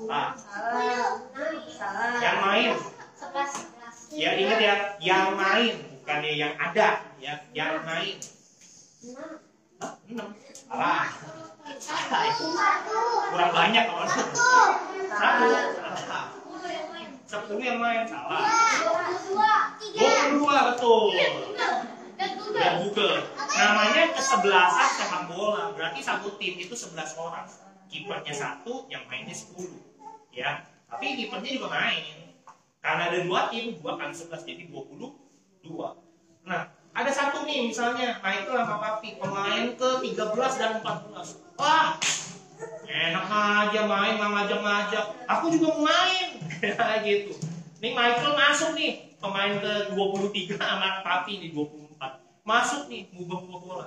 Ah, 0.10 0.34
Salah. 1.70 2.18
yang 2.18 2.38
main. 2.42 2.72
Ya 4.14 4.32
ingat 4.38 4.60
ya, 4.62 4.76
yang 4.98 5.38
main 5.38 5.74
bukannya 6.02 6.34
yang 6.34 6.54
ada, 6.58 7.06
ya, 7.22 7.34
yang 7.54 7.86
main. 7.86 8.18
Hah? 9.14 9.94
Enam. 10.10 10.28
Salah. 10.52 11.06
Kurang 13.30 13.52
banyak 13.54 13.84
kalau 13.86 14.06
satu. 14.10 14.34
Satu. 15.14 15.50
Sepuluh 17.34 17.66
yang 17.66 17.82
main 17.82 18.06
salah. 18.06 18.46
Dua, 19.26 19.74
tiga. 19.82 20.38
Dua 20.38 20.58
betul. 20.70 21.18
Dan 22.14 22.30
Google. 22.86 23.26
Ya. 23.26 23.58
Namanya 23.58 24.14
kesebelasan 24.14 24.90
sepak 25.02 25.24
bola. 25.34 25.74
Berarti 25.74 25.98
satu 26.06 26.38
tim 26.38 26.62
itu 26.62 26.78
11 26.78 26.94
orang. 27.18 27.50
Kipernya 27.90 28.34
satu, 28.38 28.86
yang 28.86 29.10
mainnya 29.10 29.34
10. 29.34 29.66
Ya. 30.30 30.62
Tapi 30.86 31.18
kipernya 31.18 31.58
juga 31.58 31.74
main. 31.74 32.38
Karena 32.86 33.10
ada 33.10 33.20
dua 33.26 33.50
tim, 33.50 33.82
dua 33.82 33.98
kali 33.98 34.14
11 34.14 34.46
jadi 34.46 34.64
22. 34.70 35.66
Nah, 36.46 36.70
ada 36.94 37.10
satu 37.10 37.50
nih 37.50 37.74
misalnya 37.74 38.22
Michael 38.22 38.62
sama 38.62 38.78
Papi 38.78 39.18
pemain 39.18 39.66
ke 39.74 39.90
13 40.06 40.62
dan 40.62 40.72
14. 40.86 41.42
Wah, 41.58 41.98
enak 42.88 43.26
aja 43.28 43.82
main 43.90 44.14
nggak 44.20 44.32
ngajak-ngajak. 44.32 45.06
Aku 45.28 45.46
juga 45.54 45.68
mau 45.74 45.90
main. 45.90 46.30
Ya 46.64 47.04
gitu. 47.04 47.36
Nih 47.84 47.92
Michael 47.92 48.40
masuk 48.40 48.72
nih 48.80 49.12
pemain 49.20 49.60
ke 49.60 49.92
23 49.92 50.56
sama 50.56 51.04
Papi 51.04 51.44
di 51.44 51.48
24. 51.52 52.48
Masuk 52.48 52.88
nih 52.88 53.12
ngubah-ngubah 53.12 53.60
bola. 53.60 53.86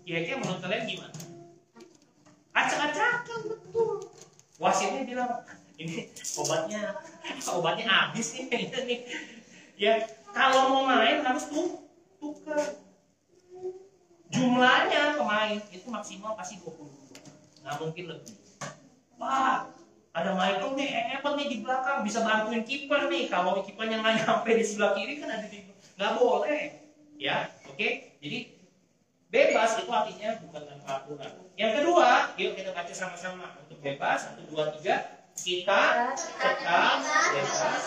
Kira-kira 0.00 0.40
menurut 0.40 0.64
kalian 0.64 0.88
gimana? 0.88 1.12
Acak-acakan 2.56 3.40
betul. 3.52 4.00
Wasitnya 4.56 5.04
bilang 5.04 5.44
ini 5.76 6.08
obatnya 6.40 6.96
obatnya 7.52 7.84
habis 7.84 8.32
nih 8.32 8.72
nih. 8.88 9.00
Ya 9.76 10.08
kalau 10.32 10.72
mau 10.72 10.88
main 10.88 11.20
harus 11.20 11.52
tuh 11.52 11.84
tukar. 12.16 12.80
Jumlahnya 14.32 15.20
pemain 15.20 15.60
itu 15.68 15.86
maksimal 15.92 16.32
pasti 16.32 16.56
22. 16.64 16.95
Nggak 17.66 17.82
mungkin 17.82 18.04
lebih. 18.14 18.34
Wah, 19.18 19.66
ada 20.14 20.30
Michael 20.38 20.78
nih 20.78 20.88
hebat 20.94 21.34
nih 21.34 21.46
di 21.50 21.56
belakang 21.66 22.06
bisa 22.06 22.22
bantuin 22.22 22.62
kiper 22.62 23.10
nih. 23.10 23.26
Kalau 23.26 23.58
kipernya 23.58 23.98
nggak 24.06 24.14
nyampe 24.22 24.54
di 24.54 24.62
sebelah 24.62 24.94
kiri 24.94 25.18
kan 25.18 25.34
ada 25.34 25.50
di 25.50 25.66
nggak 25.98 26.12
boleh. 26.14 26.62
Ya, 27.18 27.50
oke. 27.66 27.88
Jadi 28.22 28.38
bebas 29.26 29.82
itu 29.82 29.90
artinya 29.90 30.30
bukan 30.46 30.62
tanpa 30.62 31.02
aturan. 31.02 31.32
Yang 31.58 31.72
kedua, 31.82 32.30
yuk 32.38 32.54
kita 32.54 32.70
baca 32.70 32.94
sama-sama 32.94 33.58
untuk 33.66 33.82
bebas 33.82 34.30
satu 34.30 34.46
dua 34.46 34.70
tiga 34.78 35.26
kita 35.34 35.82
tetap 36.14 37.02
bebas 37.34 37.82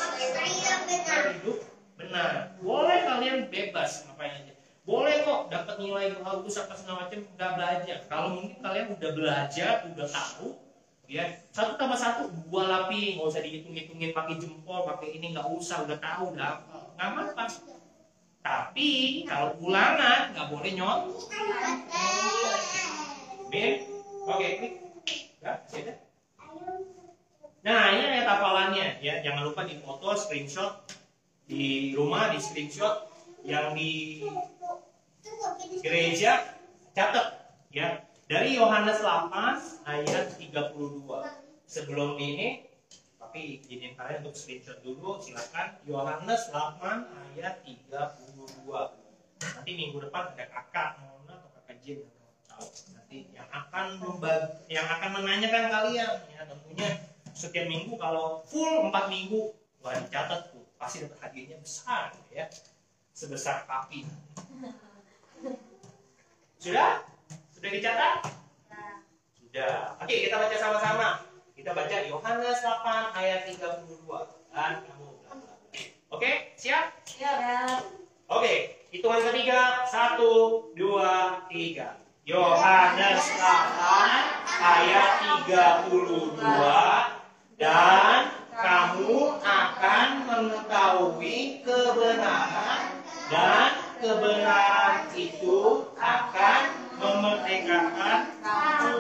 hidup 1.40 1.58
benar. 1.96 2.60
Boleh 2.60 3.00
kalian 3.08 3.48
bebas 3.48 4.04
ngapain 4.12 4.44
aja. 4.44 4.59
Boleh 4.90 5.22
kok 5.22 5.54
dapat 5.54 5.78
nilai 5.78 6.18
bagus 6.18 6.58
apa 6.58 6.74
segala 6.74 7.06
macam 7.06 7.22
nggak 7.22 7.52
belajar. 7.54 7.98
Kalau 8.10 8.42
mungkin 8.42 8.58
kalian 8.58 8.98
udah 8.98 9.12
belajar, 9.14 9.86
udah 9.86 10.08
tahu, 10.10 10.58
ya 11.06 11.30
satu 11.54 11.78
tambah 11.78 11.94
satu 11.94 12.26
dua 12.50 12.66
lapis, 12.66 13.14
nggak 13.14 13.30
usah 13.30 13.42
dihitung-hitungin 13.46 14.18
pakai 14.18 14.42
jempol, 14.42 14.82
pakai 14.82 15.14
ini 15.14 15.38
nggak 15.38 15.46
usah, 15.46 15.86
udah 15.86 15.94
tahu, 16.02 16.34
udah 16.34 16.66
apa, 16.98 17.22
nggak. 17.22 17.50
Tapi 18.42 18.90
kalau 19.30 19.62
ulangan 19.62 20.34
nggak 20.34 20.48
boleh 20.58 20.72
nyont. 20.74 21.02
Bin, 23.54 23.74
oke, 24.26 24.48
klik. 24.58 24.74
Ya, 25.38 25.54
siapa? 25.70 26.02
Nah, 27.62 27.94
ini 27.94 28.04
ayat 28.10 28.26
hafalannya 28.26 29.06
ya. 29.06 29.22
Jangan 29.22 29.54
lupa 29.54 29.70
di 29.70 29.78
foto, 29.78 30.18
screenshot 30.18 30.82
di 31.46 31.94
rumah, 31.94 32.34
di 32.34 32.42
screenshot 32.42 33.06
yang 33.46 33.78
di 33.78 34.26
gereja 35.80 36.56
catat 36.94 37.28
ya. 37.72 38.04
Dari 38.30 38.62
Yohanes 38.62 39.02
8 39.02 39.90
ayat 39.90 40.38
32. 40.38 40.78
Sebelum 41.66 42.14
ini 42.22 42.70
Papi 43.20 43.62
izinin 43.62 43.94
kalian 43.94 44.26
untuk 44.26 44.34
screenshot 44.34 44.82
dulu, 44.82 45.22
silakan. 45.22 45.78
Yohanes 45.86 46.50
8 46.50 46.82
ayat 47.38 47.62
32. 47.62 48.66
Nanti 49.40 49.72
minggu 49.78 49.98
depan 50.02 50.34
ada 50.34 50.46
kakak 50.50 50.98
Mona 51.02 51.38
atau 51.38 51.50
kakak 51.62 51.78
Jin. 51.82 52.06
Nanti 52.94 53.30
yang 53.34 53.50
akan 53.50 54.02
membagi, 54.02 54.66
yang 54.70 54.88
akan 54.90 55.10
menanyakan 55.22 55.66
kalian 55.72 56.12
ya 56.30 56.42
tentunya 56.44 56.90
setiap 57.32 57.66
minggu 57.72 57.96
kalau 57.96 58.44
full 58.50 58.92
4 58.92 59.14
minggu 59.14 59.56
wah 59.80 59.96
dicatat 59.96 60.52
tuh 60.52 60.68
pasti 60.76 61.08
dapat 61.08 61.18
hadiahnya 61.24 61.58
besar 61.64 62.12
ya 62.28 62.52
sebesar 63.16 63.64
papi 63.64 64.04
sudah? 66.60 66.92
Sudah 67.56 67.70
dicatat? 67.72 68.16
Sudah. 69.40 69.96
Oke 70.04 70.16
kita 70.28 70.36
baca 70.36 70.56
sama-sama. 70.60 71.08
Kita 71.56 71.76
baca 71.76 71.98
Yohanes 72.08 72.58
8 72.64 73.20
ayat 73.20 73.40
32 73.48 74.08
dan 74.56 74.84
kamu 74.84 75.08
oke 76.10 76.32
siap? 76.56 76.96
Ya. 77.20 77.36
Oke, 78.30 78.86
hitungan 78.94 79.26
ketiga. 79.26 79.84
Satu, 79.90 80.70
dua, 80.78 81.44
tiga. 81.50 81.98
Yohanes 82.30 83.26
8 83.42 84.62
ayat 84.62 85.12
32 85.50 86.38
dan 87.58 88.22
kamu 88.54 89.42
akan 89.42 90.08
mengetahui 90.30 91.66
kebenaran 91.66 92.82
dan 93.34 93.79
kebenaran 94.00 95.12
itu 95.12 95.60
akan 96.00 96.62
memerdekakan 96.96 98.20
kamu. 98.40 98.96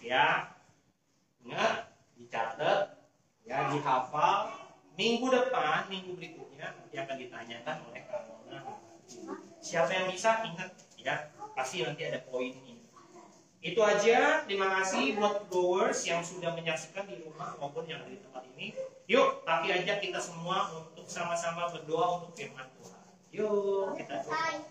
Ya, 0.00 0.56
ingat, 1.44 1.92
dicatat, 2.16 2.96
ya 3.44 3.68
dihafal. 3.68 4.56
Minggu 4.98 5.30
depan, 5.30 5.86
minggu 5.86 6.18
berikutnya 6.18 6.74
nanti 6.74 6.96
akan 6.98 7.16
ditanyakan 7.22 7.76
oleh 7.86 8.02
Mona. 8.10 8.58
Siapa 9.62 9.94
yang 9.94 10.10
bisa 10.10 10.42
ingat 10.42 10.74
ya, 10.98 11.30
pasti 11.54 11.86
nanti 11.86 12.02
ada 12.08 12.18
poin 12.26 12.50
ini. 12.50 12.82
Itu 13.62 13.78
aja. 13.84 14.42
Terima 14.48 14.74
kasih 14.80 15.14
buat 15.18 15.46
growers 15.46 16.02
yang 16.08 16.24
sudah 16.24 16.50
menyaksikan 16.56 17.06
di 17.06 17.22
rumah 17.22 17.54
maupun 17.62 17.86
yang 17.86 18.02
ada 18.02 18.10
di 18.10 18.18
tempat 18.18 18.42
ini. 18.56 18.74
Yuk, 19.06 19.46
tapi 19.46 19.70
ajak 19.70 20.02
kita 20.02 20.18
semua 20.18 20.66
untuk 20.74 21.06
sama-sama 21.06 21.70
berdoa 21.70 22.18
untuk 22.18 22.34
firman 22.34 22.66
Tuhan. 22.78 22.97
Yuk, 23.28 23.92
kita 24.00 24.24
doa. 24.24 24.64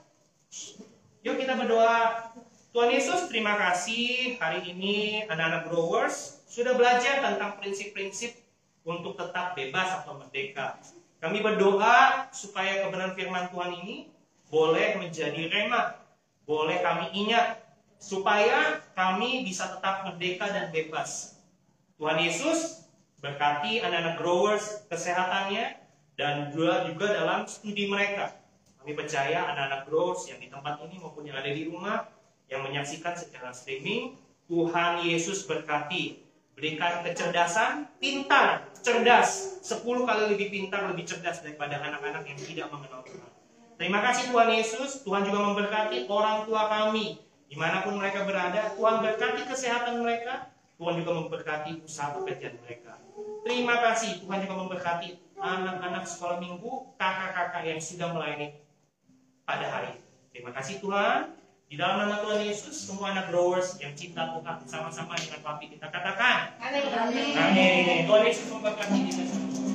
Yuk 1.21 1.35
kita 1.37 1.53
berdoa. 1.53 2.33
Tuhan 2.73 2.89
Yesus, 2.93 3.29
terima 3.29 3.57
kasih 3.57 4.37
hari 4.41 4.73
ini 4.73 5.25
anak-anak 5.29 5.69
growers 5.69 6.41
sudah 6.49 6.73
belajar 6.73 7.21
tentang 7.21 7.61
prinsip-prinsip 7.61 8.37
untuk 8.81 9.13
tetap 9.17 9.53
bebas 9.53 10.01
atau 10.01 10.17
merdeka. 10.17 10.77
Kami 11.21 11.41
berdoa 11.41 12.29
supaya 12.33 12.85
kebenaran 12.85 13.17
firman 13.17 13.49
Tuhan 13.49 13.71
ini 13.81 13.95
boleh 14.49 15.01
menjadi 15.01 15.49
remah, 15.49 15.97
boleh 16.45 16.81
kami 16.81 17.13
ingat 17.13 17.61
supaya 17.97 18.81
kami 18.93 19.41
bisa 19.45 19.69
tetap 19.73 20.05
merdeka 20.05 20.49
dan 20.49 20.69
bebas. 20.69 21.41
Tuhan 21.97 22.21
Yesus 22.21 22.89
berkati 23.21 23.81
anak-anak 23.81 24.15
growers 24.21 24.85
kesehatannya 24.89 25.81
dan 26.17 26.53
juga 26.53 26.85
juga 26.89 27.13
dalam 27.13 27.45
studi 27.49 27.89
mereka. 27.89 28.37
Kami 28.87 28.95
percaya 28.95 29.51
anak-anak 29.51 29.83
growers 29.91 30.31
yang 30.31 30.39
di 30.39 30.47
tempat 30.47 30.79
ini 30.87 30.95
maupun 30.95 31.27
yang 31.27 31.35
ada 31.35 31.51
di 31.51 31.67
rumah 31.67 32.07
yang 32.47 32.63
menyaksikan 32.63 33.19
secara 33.19 33.51
streaming, 33.51 34.15
Tuhan 34.47 35.03
Yesus 35.03 35.43
berkati 35.43 36.23
berikan 36.55 37.03
kecerdasan, 37.03 37.91
pintar, 37.99 38.71
cerdas, 38.79 39.59
10 39.59 39.83
kali 39.83 40.31
lebih 40.31 40.47
pintar, 40.47 40.87
lebih 40.87 41.03
cerdas 41.03 41.43
daripada 41.43 41.83
anak-anak 41.83 42.31
yang 42.31 42.39
tidak 42.39 42.71
mengenal 42.71 43.03
Tuhan. 43.03 43.31
Terima 43.75 43.99
kasih 44.07 44.31
Tuhan 44.31 44.49
Yesus, 44.55 45.03
Tuhan 45.03 45.27
juga 45.27 45.39
memberkati 45.51 46.07
orang 46.07 46.47
tua 46.47 46.71
kami, 46.71 47.19
di 47.51 47.59
mana 47.59 47.83
pun 47.83 47.99
mereka 47.99 48.23
berada, 48.23 48.71
Tuhan 48.71 49.03
berkati 49.03 49.51
kesehatan 49.51 49.99
mereka, 49.99 50.47
Tuhan 50.79 50.95
juga 51.03 51.11
memberkati 51.11 51.83
usaha 51.83 52.15
pekerjaan 52.23 52.55
mereka. 52.63 52.95
Terima 53.43 53.83
kasih 53.83 54.23
Tuhan 54.23 54.47
juga 54.47 54.55
memberkati 54.63 55.35
anak-anak 55.35 56.07
sekolah 56.07 56.39
minggu, 56.39 56.95
kakak-kakak 56.95 57.67
yang 57.67 57.83
sudah 57.83 58.15
melayani 58.15 58.63
pada 59.47 59.65
hari 59.71 59.95
ini. 59.95 60.03
Terima 60.35 60.51
kasih 60.51 60.83
Tuhan. 60.83 61.31
Di 61.67 61.75
dalam 61.75 62.03
nama 62.03 62.19
Tuhan 62.23 62.43
Yesus, 62.43 62.75
semua 62.75 63.15
anak 63.15 63.31
growers 63.31 63.79
yang 63.79 63.95
cinta 63.95 64.27
Tuhan 64.35 64.63
sama-sama 64.67 65.15
dengan 65.15 65.39
papi 65.43 65.71
kita 65.71 65.87
katakan. 65.87 66.55
Amin. 66.59 67.35
Amin. 67.35 68.07
Tuhan 68.07 68.23
Yesus 68.27 68.47
memberkati 68.51 68.99
kita 69.07 69.23
semua. 69.23 69.66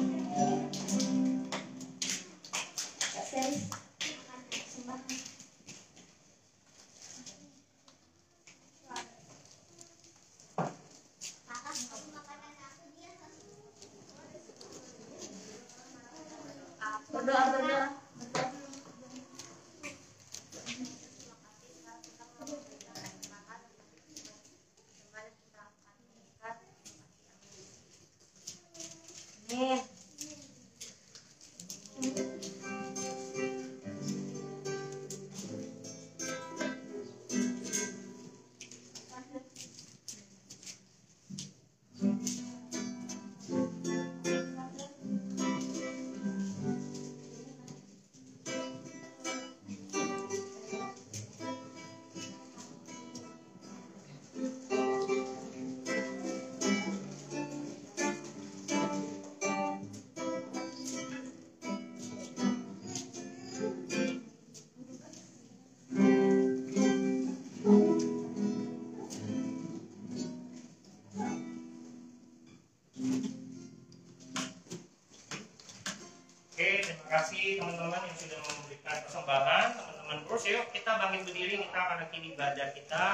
Kasih 77.12 77.60
teman-teman 77.60 78.00
yang 78.08 78.16
sudah 78.16 78.40
memberikan 78.40 78.96
persembahan. 79.04 79.66
Teman-teman 79.76 80.18
terus 80.24 80.42
yuk 80.48 80.64
kita 80.72 80.90
bangkit 80.96 81.22
berdiri, 81.28 81.54
kita 81.60 81.76
akan 81.76 81.98
akhiri 82.08 82.28
ibadah 82.32 82.68
kita. 82.72 83.04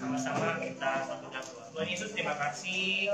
Sama-sama 0.00 0.56
kita 0.64 0.92
satu 1.04 1.26
dan 1.28 1.44
dua. 1.44 1.64
Tuhan 1.76 1.88
Yesus 1.92 2.16
terima 2.16 2.32
kasih. 2.40 3.12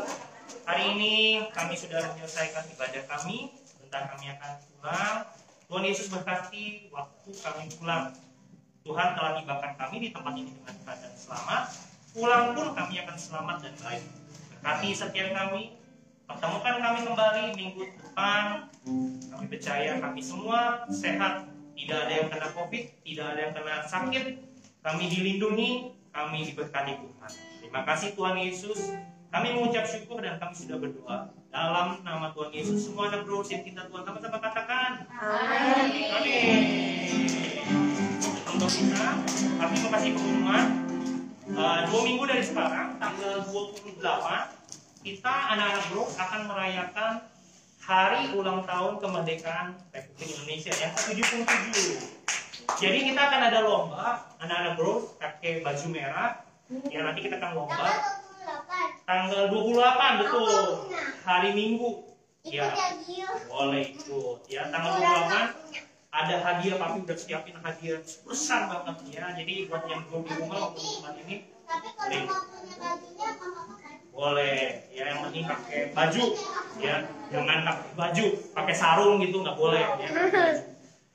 Hari 0.69 0.85
ini 0.95 1.15
kami 1.51 1.75
sudah 1.75 2.15
menyelesaikan 2.15 2.63
ibadah 2.79 3.03
kami. 3.11 3.51
Sebentar 3.67 4.07
kami 4.15 4.31
akan 4.39 4.53
pulang. 4.79 5.19
Tuhan 5.67 5.85
Yesus 5.91 6.07
berkati 6.15 6.95
waktu 6.95 7.31
kami 7.35 7.63
pulang. 7.75 8.15
Tuhan 8.85 9.09
telah 9.19 9.33
tibakan 9.41 9.73
kami 9.81 9.97
di 9.99 10.09
tempat 10.15 10.33
ini 10.39 10.51
dengan 10.55 10.77
keadaan 10.87 11.17
selamat. 11.19 11.65
Pulang 12.15 12.47
pun 12.55 12.69
kami 12.77 12.95
akan 13.03 13.17
selamat 13.19 13.57
dan 13.67 13.75
baik. 13.83 14.05
Berkati 14.55 14.89
setiap 14.95 15.29
kami. 15.35 15.75
Pertemukan 16.31 16.77
kami 16.79 16.99
kembali 17.03 17.43
minggu 17.59 17.83
depan. 17.99 18.74
Percaya 19.55 20.03
kami 20.03 20.19
semua 20.19 20.83
sehat. 20.91 21.47
Tidak 21.79 21.95
ada 21.95 22.11
yang 22.11 22.27
kena 22.27 22.51
COVID, 22.59 22.85
tidak 23.07 23.27
ada 23.31 23.39
yang 23.39 23.55
kena 23.55 23.87
sakit. 23.87 24.25
Kami 24.83 25.05
dilindungi, 25.07 25.95
kami 26.11 26.51
diberkati 26.51 26.99
Tuhan. 26.99 27.31
Terima 27.63 27.87
kasih 27.87 28.19
Tuhan 28.19 28.35
Yesus. 28.35 28.99
Kami 29.31 29.55
mengucap 29.55 29.87
syukur 29.87 30.19
dan 30.19 30.43
kami 30.43 30.59
sudah 30.59 30.75
berdoa. 30.83 31.31
Dalam 31.55 32.03
nama 32.03 32.35
Tuhan 32.35 32.51
Yesus, 32.51 32.83
semua 32.83 33.15
anak 33.15 33.31
yang 33.31 33.63
kita 33.63 33.87
Tuhan 33.87 34.03
sama-sama 34.03 34.43
katakan. 34.43 35.07
Amin. 35.23 36.11
Amin. 36.11 36.63
Untuk 38.59 38.71
kita, 38.75 39.07
kami 39.39 39.75
mau 39.87 39.91
kasih 39.95 40.11
pengumuman. 40.19 40.67
Eh, 41.47 41.81
dua 41.95 42.01
minggu 42.03 42.25
dari 42.27 42.43
sekarang, 42.43 42.99
tanggal 42.99 43.47
28, 43.47 44.51
kita 45.07 45.35
anak-anak 45.55 45.85
bro 45.95 46.11
akan 46.11 46.41
merayakan 46.51 47.13
hari 47.85 48.33
ulang 48.33 48.65
tahun 48.65 48.97
kemerdekaan 48.97 49.77
Republik 49.93 50.33
Indonesia 50.33 50.73
yang 50.73 50.93
ke-77. 50.97 51.77
Jadi 52.81 52.99
kita 53.13 53.21
akan 53.29 53.41
ada 53.53 53.61
lomba, 53.61 54.25
anak-anak 54.41 54.73
bro 54.81 55.13
pakai 55.21 55.61
baju 55.61 55.87
merah, 55.93 56.41
ya 56.89 57.05
nanti 57.05 57.21
kita 57.29 57.37
akan 57.37 57.53
lomba. 57.53 57.85
Tanggal 59.05 59.53
28. 59.53 59.69
Tanggal 59.69 60.17
28 60.17 60.21
betul. 60.25 60.57
Hari 61.29 61.51
Minggu. 61.53 61.91
Ya, 62.45 62.73
ya 63.09 63.29
boleh 63.49 63.97
ikut. 63.97 64.49
Ya, 64.49 64.69
tanggal 64.69 65.01
Udah 65.01 65.53
28 65.57 65.65
punya. 65.65 65.81
ada 66.13 66.35
hadiah 66.45 66.77
papi 66.77 66.99
udah 67.05 67.17
siapin 67.17 67.57
hadiah 67.61 68.01
besar 68.25 68.69
banget 68.69 68.97
ya. 69.13 69.25
Jadi 69.33 69.69
buat 69.69 69.85
yang 69.89 70.05
belum 70.09 70.25
di 70.25 70.33
rumah 70.41 70.73
waktu 70.73 70.81
teman 70.81 71.15
ini 71.25 71.37
Tapi 71.65 71.89
boleh 74.15 74.87
ya 74.95 75.11
yang 75.11 75.27
penting 75.27 75.43
pakai 75.43 75.91
baju 75.91 76.25
ya 76.79 76.95
jangan 77.35 77.59
pakai 77.67 77.91
baju 77.99 78.25
pakai 78.55 78.75
sarung 78.75 79.19
gitu 79.19 79.43
nggak 79.43 79.59
boleh 79.59 79.83
ya. 79.99 80.09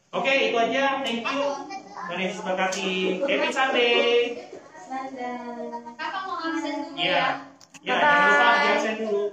Oke 0.09 0.51
itu 0.51 0.57
aja 0.57 1.05
thank 1.05 1.23
you. 1.23 1.47
Dan 2.09 2.17
Yesus 2.17 2.41
berkati 2.41 3.21
happy 3.23 3.49
Sunday. 3.53 4.01
Kakak 4.89 6.21
mau 6.25 6.41
absen 6.41 6.75
dulu 6.81 6.97
ya 6.97 7.05
ya. 7.05 7.27
ya 7.85 7.95
jangan 8.01 8.25
lupa 8.25 8.47
absen 8.73 8.93
dulu 9.05 9.23